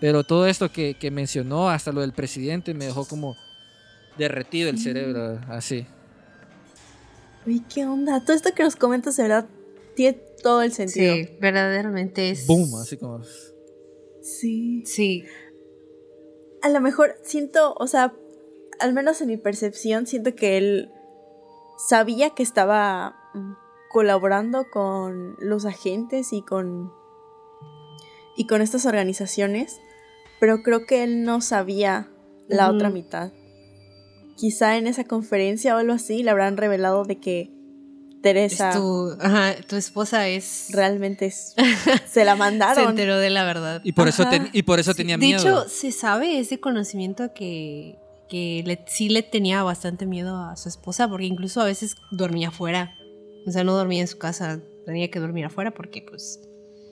[0.00, 3.36] Pero todo esto que, que mencionó, hasta lo del presidente, me dejó como
[4.16, 5.86] derretido el cerebro, así.
[7.50, 8.24] Uy, ¿qué onda?
[8.24, 9.48] Todo esto que nos comentas, de verdad,
[9.96, 11.14] tiene todo el sentido.
[11.14, 12.46] Sí, verdaderamente es.
[12.46, 13.24] Boom, así como...
[14.22, 14.84] Sí.
[14.86, 15.24] Sí.
[16.62, 18.14] A lo mejor siento, o sea,
[18.78, 20.92] al menos en mi percepción, siento que él
[21.88, 23.16] sabía que estaba
[23.90, 26.92] colaborando con los agentes y con
[28.36, 29.80] y con estas organizaciones,
[30.38, 32.12] pero creo que él no sabía
[32.46, 33.32] la otra mitad.
[34.40, 39.10] Quizá en esa conferencia o algo así le habrán revelado de que Es Teresa tu,
[39.20, 40.68] ajá, tu esposa es.
[40.70, 41.54] realmente es-
[42.10, 42.90] se la Se mandaron.
[42.90, 43.80] enteró de la verdad.
[43.84, 45.40] Y por eso, y por eso Sí, tenía de miedo.
[45.40, 47.96] hecho, se sabe ese conocimiento que,
[48.28, 52.48] que le- sí le tenía bastante miedo a su esposa, porque incluso a veces dormía
[52.48, 52.94] afuera.
[53.46, 56.40] O sea, no dormía en su casa, tenía que dormir afuera porque, pues.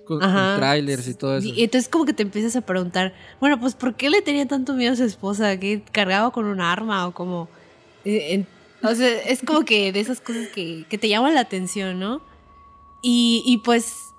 [0.09, 1.46] Con, con trailers y todo eso.
[1.46, 4.72] Y entonces, como que te empiezas a preguntar, bueno, pues, ¿por qué le tenía tanto
[4.74, 5.56] miedo a su esposa?
[5.61, 7.48] ¿Que cargaba con un arma o como.?
[8.04, 8.46] eh, en-
[8.82, 12.20] o sea, es como que de esas cosas que, que te llaman la atención, ¿no?
[13.02, 14.14] Y, y pues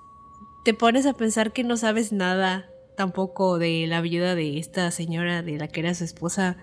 [0.62, 5.42] te pones a pensar que no sabes nada tampoco de la vida de esta señora,
[5.42, 6.56] de la que era su esposa.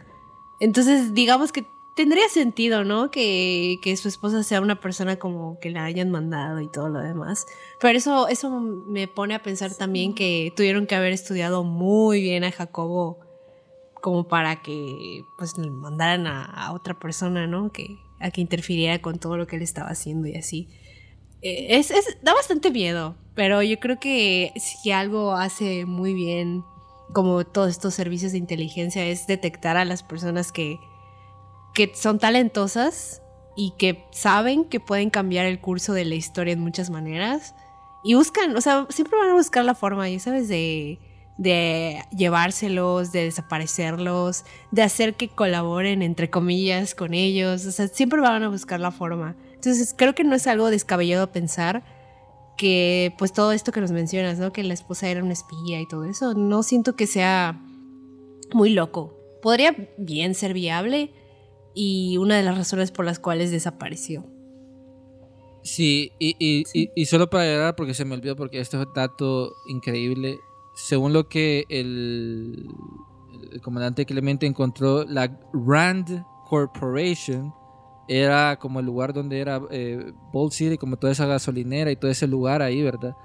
[0.60, 1.66] Entonces, digamos que
[1.98, 3.12] tendría sentido, ¿no?
[3.12, 7.00] Que, que su esposa sea una persona como que la hayan mandado y todo lo
[7.00, 7.46] demás.
[7.82, 12.46] Pero eso, eso me pone a pensar también que tuvieron que haber estudiado muy bien
[12.46, 13.20] a Jacobo
[14.02, 17.72] como para que pues le mandaran a, a otra persona, ¿no?
[17.74, 20.70] Que, a que interfiriera con todo lo que él estaba haciendo y así.
[21.42, 26.64] Eh, es, es- da bastante miedo, pero yo creo que si algo hace muy bien
[27.14, 30.80] como todos estos servicios de inteligencia es detectar a las personas que,
[31.78, 33.22] que son talentosas
[33.56, 37.54] y que saben que pueden cambiar el curso de la historia en muchas maneras
[38.04, 40.98] y buscan, o sea, siempre van a buscar la forma, ya sabes, de,
[41.38, 47.68] de llevárselos, de desaparecerlos, de hacer que colaboren entre comillas con ellos.
[47.68, 49.36] O sea, siempre van a buscar la forma.
[49.54, 51.84] Entonces creo que no es algo descabellado pensar
[52.58, 54.52] que pues todo esto que nos mencionas, ¿no?
[54.52, 57.62] Que la esposa era una espía y todo eso, no siento que sea
[58.52, 59.14] muy loco.
[59.44, 61.14] Podría bien ser viable
[61.78, 64.26] y una de las razones por las cuales desapareció.
[65.64, 68.86] Sí, y, y, y- y solo para agregar, porque se me olvidó, porque este es
[68.86, 70.40] un dato increíble.
[70.76, 72.68] Según lo que el,
[73.52, 77.54] el comandante Clemente encontró, la Rand Corporation
[78.08, 82.10] era como el lugar donde era eh, Bolt City, como toda esa gasolinera y todo
[82.10, 83.16] ese lugar ahí, ¿verdad?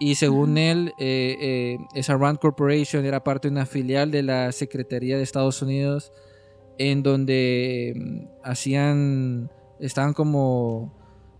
[0.00, 4.50] Y según él, eh, eh, esa Rand Corporation era parte de una filial de la
[4.52, 6.12] Secretaría de Estados Unidos,
[6.78, 9.50] en donde mm, hacían,
[9.80, 10.94] estaban como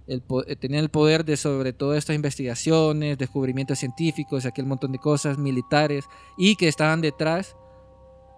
[0.07, 4.99] el eh, tenían el poder de sobre todas estas investigaciones, descubrimientos científicos, aquel montón de
[4.99, 6.05] cosas militares
[6.37, 7.57] y que estaban detrás.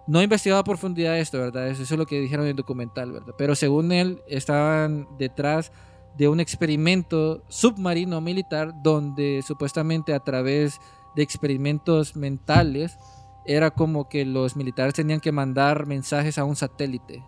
[0.07, 1.67] No he investigado a profundidad esto, ¿verdad?
[1.67, 3.35] Eso, eso es lo que dijeron en el documental, ¿verdad?
[3.37, 5.71] Pero según él, estaban detrás
[6.17, 10.79] de un experimento submarino militar donde supuestamente a través
[11.15, 12.97] de experimentos mentales
[13.45, 17.23] era como que los militares tenían que mandar mensajes a un satélite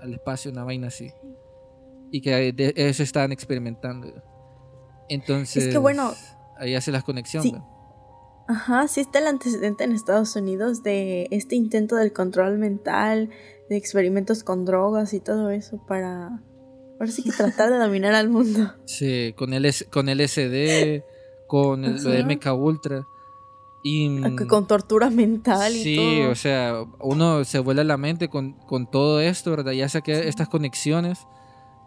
[0.00, 1.10] al espacio, una vaina así
[2.10, 4.08] y que de eso estaban experimentando.
[5.08, 6.12] Entonces, Es que bueno,
[6.58, 7.52] ahí hace las conexiones.
[7.52, 7.58] sí.
[8.48, 13.30] Ajá, sí está el antecedente en Estados Unidos de este intento del control mental,
[13.68, 16.28] de experimentos con drogas y todo eso para,
[17.00, 18.72] ahora sí que tratar de dominar al mundo.
[18.86, 21.02] Sí, con, LS con LSD,
[21.48, 22.22] con el- lo de.
[22.24, 23.04] MK Ultra.
[23.88, 26.30] Y, Con tortura mental y sí, todo.
[26.30, 29.70] o sea, uno se vuela la mente con, con todo esto, ¿verdad?
[29.72, 31.20] Ya sé que estas conexiones,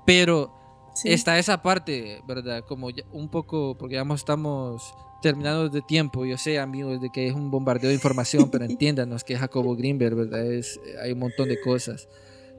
[0.05, 0.55] pero
[0.95, 1.09] Sí.
[1.11, 2.63] está esa parte, ¿verdad?
[2.67, 7.27] Como ya un poco, porque ya estamos terminando de tiempo, yo sé, amigos, de que
[7.27, 10.45] es un bombardeo de información, pero entiéndanos que es Jacobo Greenberg, ¿verdad?
[10.45, 12.07] Es, hay un montón de cosas.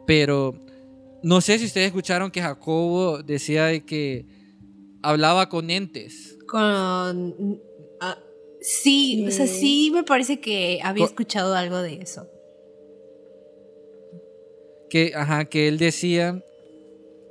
[0.07, 0.55] Pero
[1.23, 4.27] no sé si ustedes escucharon que Jacobo decía de que
[5.03, 6.39] hablaba con entes.
[6.47, 7.61] Con...
[8.01, 8.19] ah,
[8.61, 9.91] sí, o sea, Sí.
[9.93, 12.29] me parece que había escuchado algo de eso.
[14.91, 16.43] que, ajá, que él decía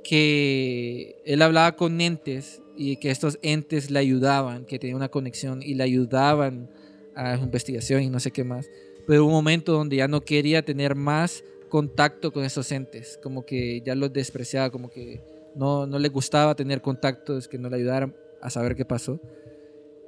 [0.02, 5.62] que él hablaba con entes y que estos entes le ayudaban, que tenía una conexión
[5.62, 6.70] y le ayudaban
[7.14, 8.66] a su investigación y no sé qué más.
[9.06, 13.44] Pero hubo un momento donde ya no quería tener más contacto con esos entes, como
[13.44, 15.20] que ya los despreciaba, como que
[15.54, 19.20] no, no le gustaba tener contactos que no le ayudaran a saber qué pasó.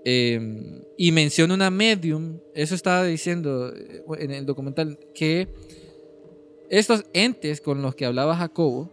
[0.05, 5.49] Eh, y menciona una medium, eso estaba diciendo eh, en el documental, que
[6.69, 8.91] estos entes con los que hablaba Jacobo,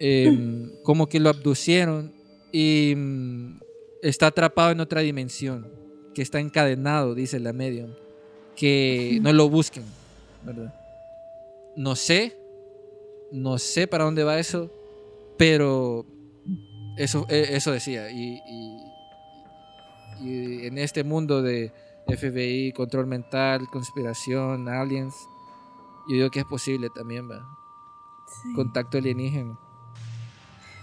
[0.00, 2.12] eh, como que lo abducieron
[2.50, 3.60] y mm,
[4.02, 5.68] está atrapado en otra dimensión,
[6.14, 7.90] que está encadenado, dice la medium,
[8.56, 9.84] que no lo busquen,
[10.44, 10.74] ¿verdad?
[11.76, 12.36] No sé,
[13.30, 14.70] no sé para dónde va eso,
[15.38, 16.04] pero
[16.98, 18.10] eso, eh, eso decía.
[18.10, 18.91] Y, y-
[20.22, 21.72] y en este mundo de
[22.06, 25.14] FBI, control mental, conspiración, aliens,
[26.08, 27.46] yo digo que es posible también, ¿verdad?
[28.26, 28.52] Sí.
[28.54, 29.58] Contacto alienígena.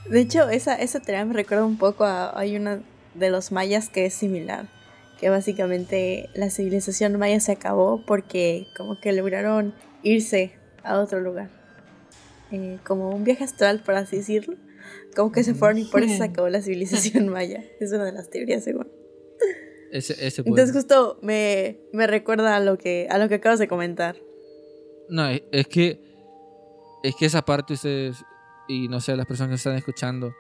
[0.09, 2.37] De hecho, esa, esa teoría me recuerda un poco a.
[2.37, 2.81] Hay una
[3.15, 4.67] de los mayas que es similar.
[5.19, 11.49] Que básicamente la civilización maya se acabó porque, como que lograron irse a otro lugar.
[12.51, 14.55] Eh, como un viaje astral, por así decirlo.
[15.15, 17.63] Como que se fueron y por eso se acabó la civilización maya.
[17.79, 18.87] Es una de las teorías, según.
[19.91, 23.59] Ese, ese puede- Entonces, justo me, me recuerda a lo, que, a lo que acabas
[23.59, 24.15] de comentar.
[25.09, 25.99] No, es, es que
[27.03, 28.17] es que esa parte ustedes
[28.67, 30.31] y no sé las personas que están escuchando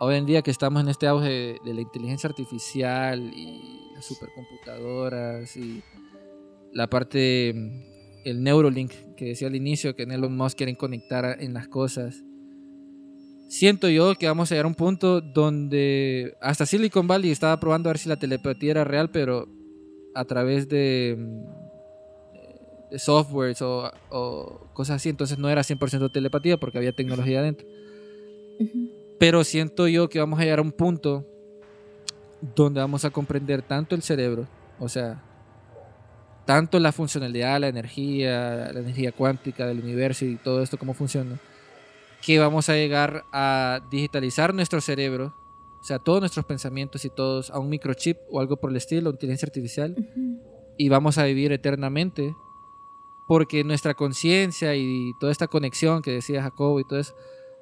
[0.00, 4.04] hoy en día que estamos en este auge de, de la inteligencia artificial y las
[4.06, 5.82] supercomputadoras y
[6.72, 7.82] la parte mm,
[8.24, 12.22] el Neuralink que decía al inicio que Elon Musk quieren conectar en las cosas
[13.50, 17.88] siento yo que vamos a llegar a un punto donde hasta Silicon Valley estaba probando
[17.88, 19.48] a ver si la telepatía era real pero
[20.14, 21.60] a través de mm,
[22.90, 27.66] de softwares o, o cosas así, entonces no era 100% telepatía porque había tecnología adentro.
[29.18, 31.26] Pero siento yo que vamos a llegar a un punto
[32.56, 34.46] donde vamos a comprender tanto el cerebro,
[34.78, 35.22] o sea,
[36.46, 41.38] tanto la funcionalidad, la energía, la energía cuántica del universo y todo esto, cómo funciona,
[42.22, 45.34] que vamos a llegar a digitalizar nuestro cerebro,
[45.80, 49.10] o sea, todos nuestros pensamientos y todos a un microchip o algo por el estilo,
[49.10, 49.96] inteligencia artificial,
[50.76, 52.34] y vamos a vivir eternamente.
[53.26, 57.14] Porque nuestra conciencia y toda esta conexión que decía Jacobo y todo eso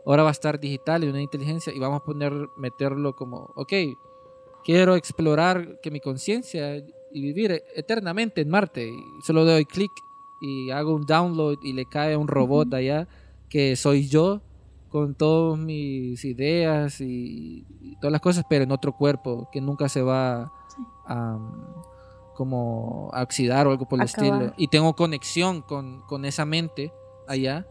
[0.07, 3.73] ahora va a estar digital y una inteligencia y vamos a poner meterlo como ok
[4.65, 8.89] quiero explorar que mi conciencia y vivir eternamente en Marte.
[8.89, 9.93] Y solo doy clic
[10.41, 13.09] y hago un download y le cae un robot allá
[13.49, 14.43] que soy yo
[14.89, 19.89] con todas mis ideas y, y todas las cosas, pero en otro cuerpo que nunca
[19.89, 20.53] se va
[21.07, 21.85] a um,
[22.35, 24.53] como a oxidar o algo por el estilo.
[24.57, 26.93] Y tengo conexión con, con esa mente
[27.27, 27.67] allá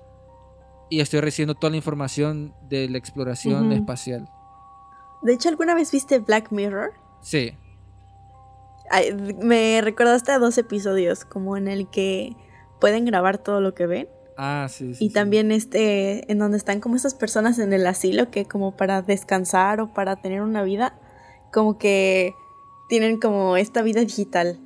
[0.89, 4.29] y estoy recibiendo toda la información de la exploración espacial.
[5.21, 6.91] De hecho, ¿alguna vez viste Black Mirror?
[7.21, 7.53] Sí,
[8.89, 12.35] Ay, me recordaste a dos episodios, como en el que
[12.79, 14.07] pueden grabar todo lo que ven.
[14.37, 14.93] Ah, sí.
[14.93, 15.13] sí, Y sí.
[15.13, 19.81] también este, en donde están como esas personas en el asilo que como para descansar
[19.81, 20.99] o para tener una vida,
[21.51, 22.33] como que
[22.89, 24.59] tienen como esta vida digital,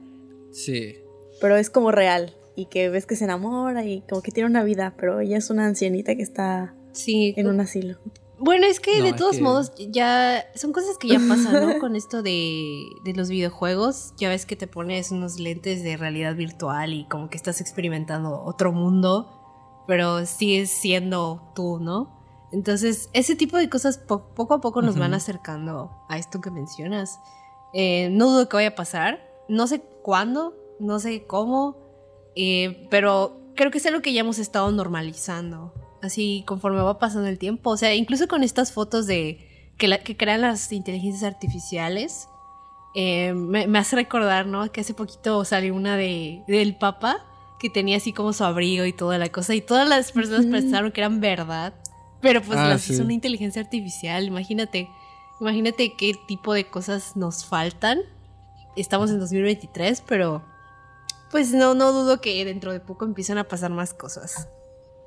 [0.51, 0.95] Sí.
[1.39, 2.35] pero es como real.
[2.55, 5.49] Y que ves que se enamora y como que tiene una vida, pero ella es
[5.49, 7.33] una ancianita que está Sí.
[7.37, 7.97] en un asilo.
[8.37, 11.79] Bueno, es que No, de todos que- modos ya son cosas que ya pasan, ¿no?
[11.79, 16.35] Con esto de, de los videojuegos, ya ves que te pones unos lentes de realidad
[16.35, 19.40] virtual y como que estás experimentando otro mundo,
[19.87, 22.19] pero sigues siendo tú, ¿no?
[22.51, 25.17] Entonces, ese tipo de cosas po- poco a poco nos van Ujú.
[25.17, 27.19] acercando a esto que mencionas.
[27.73, 31.77] Eh, no dudo que vaya a pasar, no sé cuándo, no sé cómo,
[32.35, 35.73] eh, pero creo que es algo que ya hemos estado normalizando.
[36.01, 37.69] Así conforme va pasando el tiempo.
[37.69, 42.27] O sea, incluso con estas fotos de que, la- que crean las inteligencias artificiales.
[42.93, 44.69] eh, me, me hace recordar, ¿no?
[44.69, 47.25] Que hace poquito salió una de, del Papa
[47.61, 49.53] que tenía así como su abrigo y toda la cosa.
[49.53, 50.51] Y todas las personas Ujú.
[50.51, 51.73] pensaron que eran verdad.
[52.21, 52.93] Pero pues Ah, las sí.
[52.93, 54.25] hizo una inteligencia artificial.
[54.25, 54.89] Imagínate.
[55.39, 57.99] Imagínate qué tipo de cosas nos faltan.
[58.75, 60.43] Estamos en 2023, pero
[61.31, 64.47] pues no, no dudo que dentro de poco empiezan a pasar más cosas.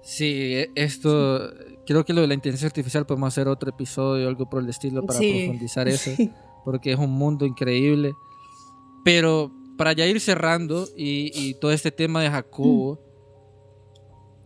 [0.03, 1.51] Sí, e- esto,
[1.87, 4.69] creo que lo de la inteligencia artificial podemos hacer otro episodio o algo por el
[4.69, 5.33] estilo para Sí.
[5.45, 6.11] profundizar eso,
[6.65, 8.13] porque es un mundo increíble.
[9.05, 13.01] Pero para ya ir cerrando y, y todo este tema de Jacobo,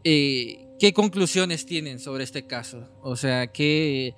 [0.04, 2.88] eh, ¿qué conclusiones tienen sobre este caso?
[3.02, 4.14] O sea, ¿qué,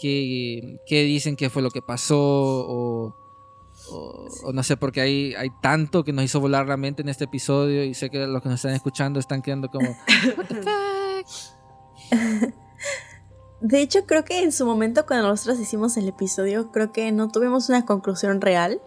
[0.00, 2.18] qué, qué dicen que fue lo que pasó?
[2.18, 3.14] O,
[3.90, 7.08] o- o no sé, porque hay, hay tanto que nos hizo volar la mente en
[7.10, 9.94] este episodio y sé que los que nos están escuchando están quedando como...
[13.60, 17.28] De hecho, creo que en su momento cuando nosotros hicimos el episodio, creo que no
[17.30, 18.80] tuvimos una conclusión real.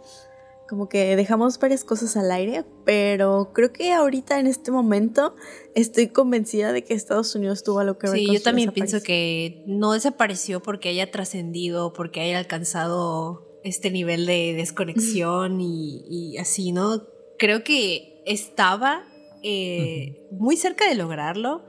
[0.67, 5.35] Como que dejamos varias cosas al aire, pero creo que ahorita en este momento
[5.75, 9.01] estoy convencida de que Estados Unidos tuvo algo que ver Sí, con yo también pienso
[9.01, 16.37] que no desapareció porque haya trascendido, porque haya alcanzado este nivel de desconexión y, y
[16.37, 17.03] así, ¿no?
[17.37, 19.05] Creo que estaba
[19.43, 21.63] eh, muy cerca de lograrlo,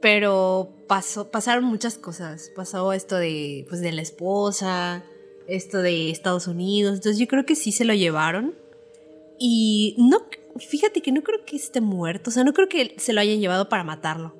[0.00, 2.50] pero pasó, pasaron muchas cosas.
[2.54, 5.04] Pasó esto de, pues, de la esposa,
[5.48, 8.54] esto de Estados Unidos, entonces yo creo que sí se lo llevaron.
[9.38, 10.26] Y no,
[10.56, 13.40] fíjate que no creo que esté muerto, o sea, no creo que se lo hayan
[13.40, 14.36] llevado para matarlo.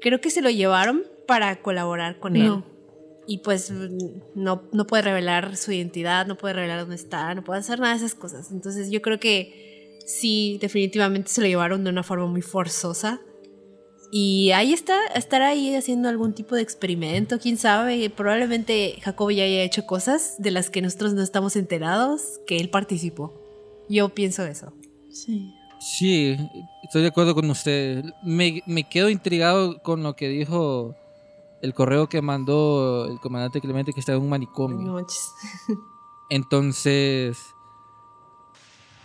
[0.00, 2.46] Creo que se lo llevaron para colaborar con él.
[2.46, 2.66] No.
[3.26, 7.60] Y pues no, no puede revelar su identidad, no puede revelar dónde está, no puede
[7.60, 8.50] hacer nada de esas cosas.
[8.50, 13.20] Entonces yo creo que sí, definitivamente se lo llevaron de una forma muy forzosa.
[14.12, 18.10] Y ahí está, estará ahí haciendo algún tipo de experimento, quién sabe.
[18.10, 22.70] Probablemente Jacobo ya haya hecho cosas de las que nosotros no estamos enterados, que él
[22.70, 23.32] participó.
[23.88, 24.72] Yo pienso eso.
[25.10, 25.54] Sí.
[25.80, 26.36] Sí,
[26.82, 28.04] estoy de acuerdo con usted.
[28.22, 30.94] Me, me quedo intrigado con lo que dijo
[31.62, 35.06] el correo que mandó el comandante Clemente que está en un manicomio.
[36.30, 37.38] Entonces,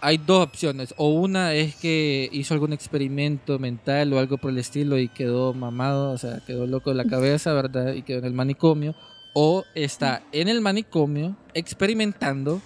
[0.01, 0.93] hay dos opciones.
[0.97, 5.53] O una es que hizo algún experimento mental o algo por el estilo y quedó
[5.53, 7.93] mamado, o sea, quedó loco de la cabeza, ¿verdad?
[7.93, 8.95] Y quedó en el manicomio.
[9.33, 12.61] O está en el manicomio experimentando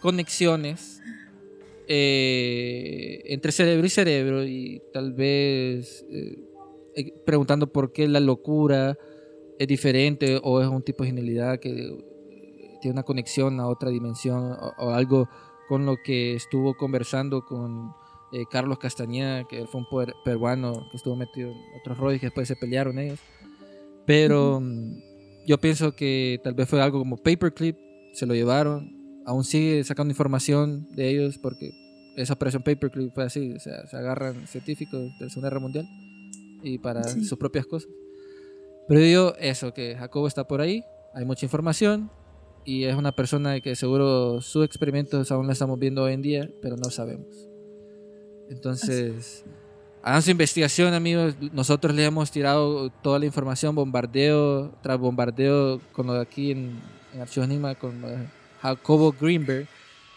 [0.00, 1.00] conexiones
[1.88, 6.36] eh, entre cerebro y cerebro y tal vez eh,
[6.96, 8.98] eh, preguntando por qué la locura
[9.58, 11.96] es diferente o es un tipo de genialidad que
[12.80, 15.28] tiene una conexión a otra dimensión o algo
[15.68, 17.92] con lo que estuvo conversando con
[18.32, 22.26] eh, Carlos Castañeda, que fue un poder peruano que estuvo metido en otros rollos que
[22.26, 23.18] después se pelearon ellos.
[24.06, 27.76] Pero mm, yo pienso que tal vez fue algo como Paperclip,
[28.12, 31.70] se lo llevaron, aún sigue sacando información de ellos porque
[32.16, 35.88] esa operación Paperclip fue así, o sea, se agarran científicos de la Segunda Guerra Mundial
[36.62, 37.24] y para Sí.
[37.24, 37.90] sus propias cosas.
[38.88, 40.82] Pero yo digo eso, que Jacobo está por ahí,
[41.14, 42.10] hay mucha información
[42.66, 46.50] y es una persona que seguro sus experimentos aún lo estamos viendo hoy en día,
[46.60, 47.48] pero no sabemos.
[48.50, 49.44] Entonces,
[50.02, 51.36] hagan su investigación, amigos.
[51.52, 56.80] Nosotros le hemos tirado toda la información, bombardeo tras bombardeo con lo de aquí en,
[57.14, 58.02] en Archivos Enigma, con
[58.60, 59.68] Jacobo Greenberg.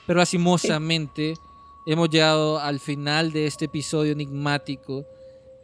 [0.07, 1.35] Pero lastimosamente
[1.85, 5.05] hemos llegado al final de este episodio enigmático.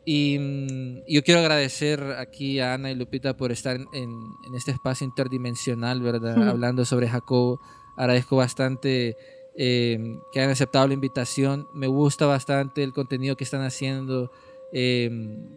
[0.06, 4.72] Y mm, yo quiero agradecer aquí a Ana y Lupita por estar en, en este
[4.72, 6.48] espacio interdimensional, ¿verdad?
[6.48, 7.60] Hablando sobre Jacobo.
[7.98, 9.16] Agradezco bastante
[9.58, 9.98] eh,
[10.32, 11.68] que hayan aceptado la invitación.
[11.74, 14.32] Me gusta bastante el contenido que están haciendo.
[14.74, 15.10] eh,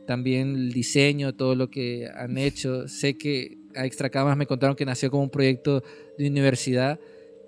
[0.07, 2.87] también el diseño, todo lo que han hecho.
[2.89, 5.83] Sé que a Extracamas me contaron que nació como un proyecto
[6.17, 6.99] de universidad.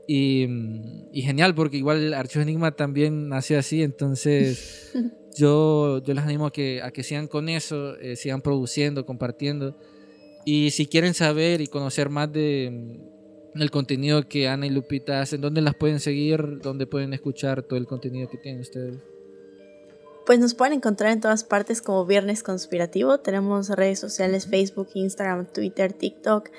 [0.09, 3.83] Y, mm, y genial, porque igual Archivos Enigma también nació así.
[3.85, 4.93] Entonces,
[5.37, 9.77] yo, yo les animo a que, a que sigan con eso, eh, sigan produciendo, compartiendo.
[10.45, 12.99] Y si quieren saber y conocer más de
[13.55, 16.61] mm, el contenido que Ana y Lupita hacen, ¿dónde las pueden seguir?
[16.61, 18.99] ¿Dónde pueden escuchar todo el contenido que tienen ustedes?
[20.27, 23.19] Pues nos pueden encontrar en todas partes como Viernes Conspirativo.
[23.19, 26.51] Tenemos redes sociales Facebook, Instagram, Twitter, TikTok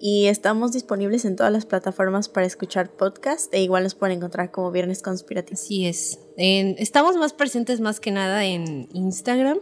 [0.00, 4.50] y estamos disponibles en todas las plataformas para escuchar podcast e igual nos pueden encontrar
[4.50, 5.54] como Viernes Conspirativo.
[5.54, 6.18] Así es.
[6.36, 9.58] En- estamos más presentes más que nada en Instagram.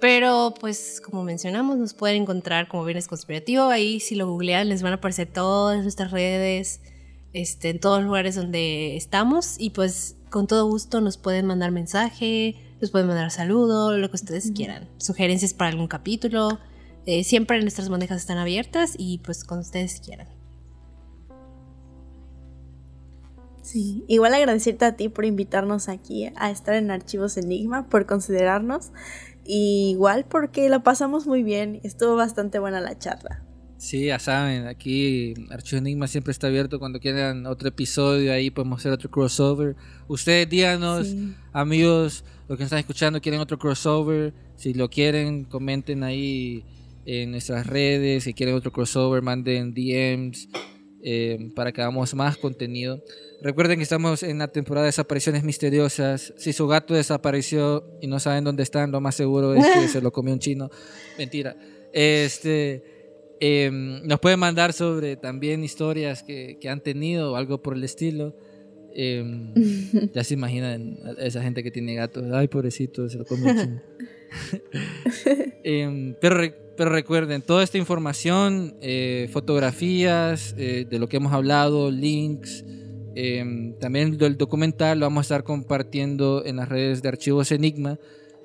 [0.00, 3.64] Pero pues como mencionamos, nos pueden encontrar como Viernes Conspirativo.
[3.64, 6.80] Ahí si lo googlean les van a aparecer todas nuestras redes,
[7.32, 9.54] este, en todos los lugares donde estamos.
[9.60, 14.16] Y pues con todo gusto nos pueden mandar mensaje, nos pueden mandar saludo, lo que
[14.16, 14.88] ustedes quieran.
[14.98, 16.58] Sugerencias para algún capítulo.
[17.06, 20.28] Eh, siempre nuestras bandejas están abiertas y pues cuando ustedes quieran.
[23.62, 28.90] Sí, igual agradecerte a ti por invitarnos aquí a estar en Archivos Enigma, por considerarnos.
[29.44, 33.44] Y igual porque la pasamos muy bien, estuvo bastante buena la charla.
[33.78, 36.78] Sí, ya saben, aquí Archivo Enigma siempre está abierto.
[36.78, 39.74] Cuando quieran otro episodio, ahí podemos hacer otro crossover.
[40.06, 41.34] Ustedes díganos, Sí.
[41.52, 44.34] amigos, los que están escuchando, quieren otro crossover.
[44.54, 46.64] Si lo quieren, comenten ahí
[47.06, 48.24] en nuestras redes.
[48.24, 50.48] Si quieren otro crossover, manden DMs
[51.02, 53.02] eh, para que hagamos más contenido.
[53.42, 56.32] Recuerden que estamos en la temporada de desapariciones misteriosas.
[56.36, 60.00] Si su gato desapareció y no saben dónde están, lo más seguro es que se
[60.00, 60.70] lo comió un chino.
[61.18, 61.56] Mentira.
[61.92, 62.84] Este.
[63.40, 67.82] em, nos pueden mandar sobre también historias que, que han tenido o algo por el
[67.82, 68.36] estilo.
[68.94, 69.52] Em,
[70.14, 72.24] ya se imaginan a esa gente que tiene gatos.
[72.32, 73.82] Ay, pobrecito, se lo comió un chino.
[75.64, 81.32] Em, pero, re- pero recuerden, toda esta información, eh, fotografías eh, de lo que hemos
[81.32, 82.64] hablado, links,
[83.14, 87.98] em, también del documental lo vamos a estar compartiendo en las redes de Archivos Enigma.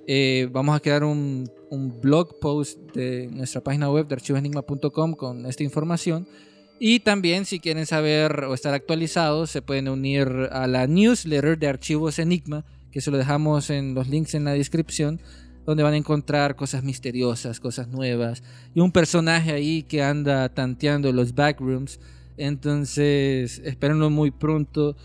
[0.07, 5.45] Eh, vamos a crear un, un blog post de nuestra página web de archivosenigma.com con
[5.45, 6.27] esta información.
[6.79, 11.67] Y también si quieren saber o estar actualizados, se pueden unir a la newsletter de
[11.67, 15.19] Archivos Enigma, que se lo dejamos en los links en la descripción,
[15.68, 18.41] donde van a encontrar cosas misteriosas, cosas nuevas,
[18.73, 21.99] y un personaje ahí que anda tanteando los backrooms.
[22.38, 24.95] Entonces, espérenlo muy pronto.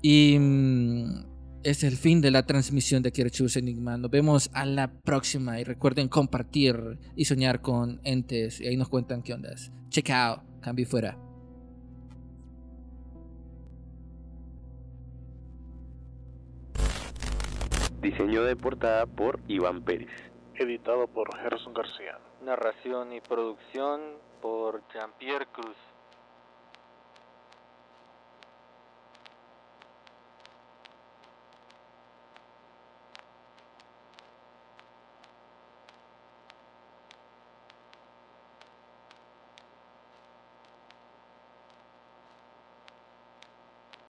[0.00, 1.24] Y mm,
[1.64, 3.98] es el fin de la transmisión de Archivos Enigma.
[3.98, 8.60] Nos vemos a la próxima y recuerden compartir y soñar con entes.
[8.60, 9.70] Y ahí nos cuentan qué ondas.
[9.90, 10.40] Check out.
[10.62, 11.25] Cambio fuera.
[18.00, 20.10] Diseño de portada por Iván Pérez.
[20.54, 22.18] Editado por Gerson García.
[22.42, 24.00] Narración y producción
[24.40, 25.76] por Jean-Pierre Cruz.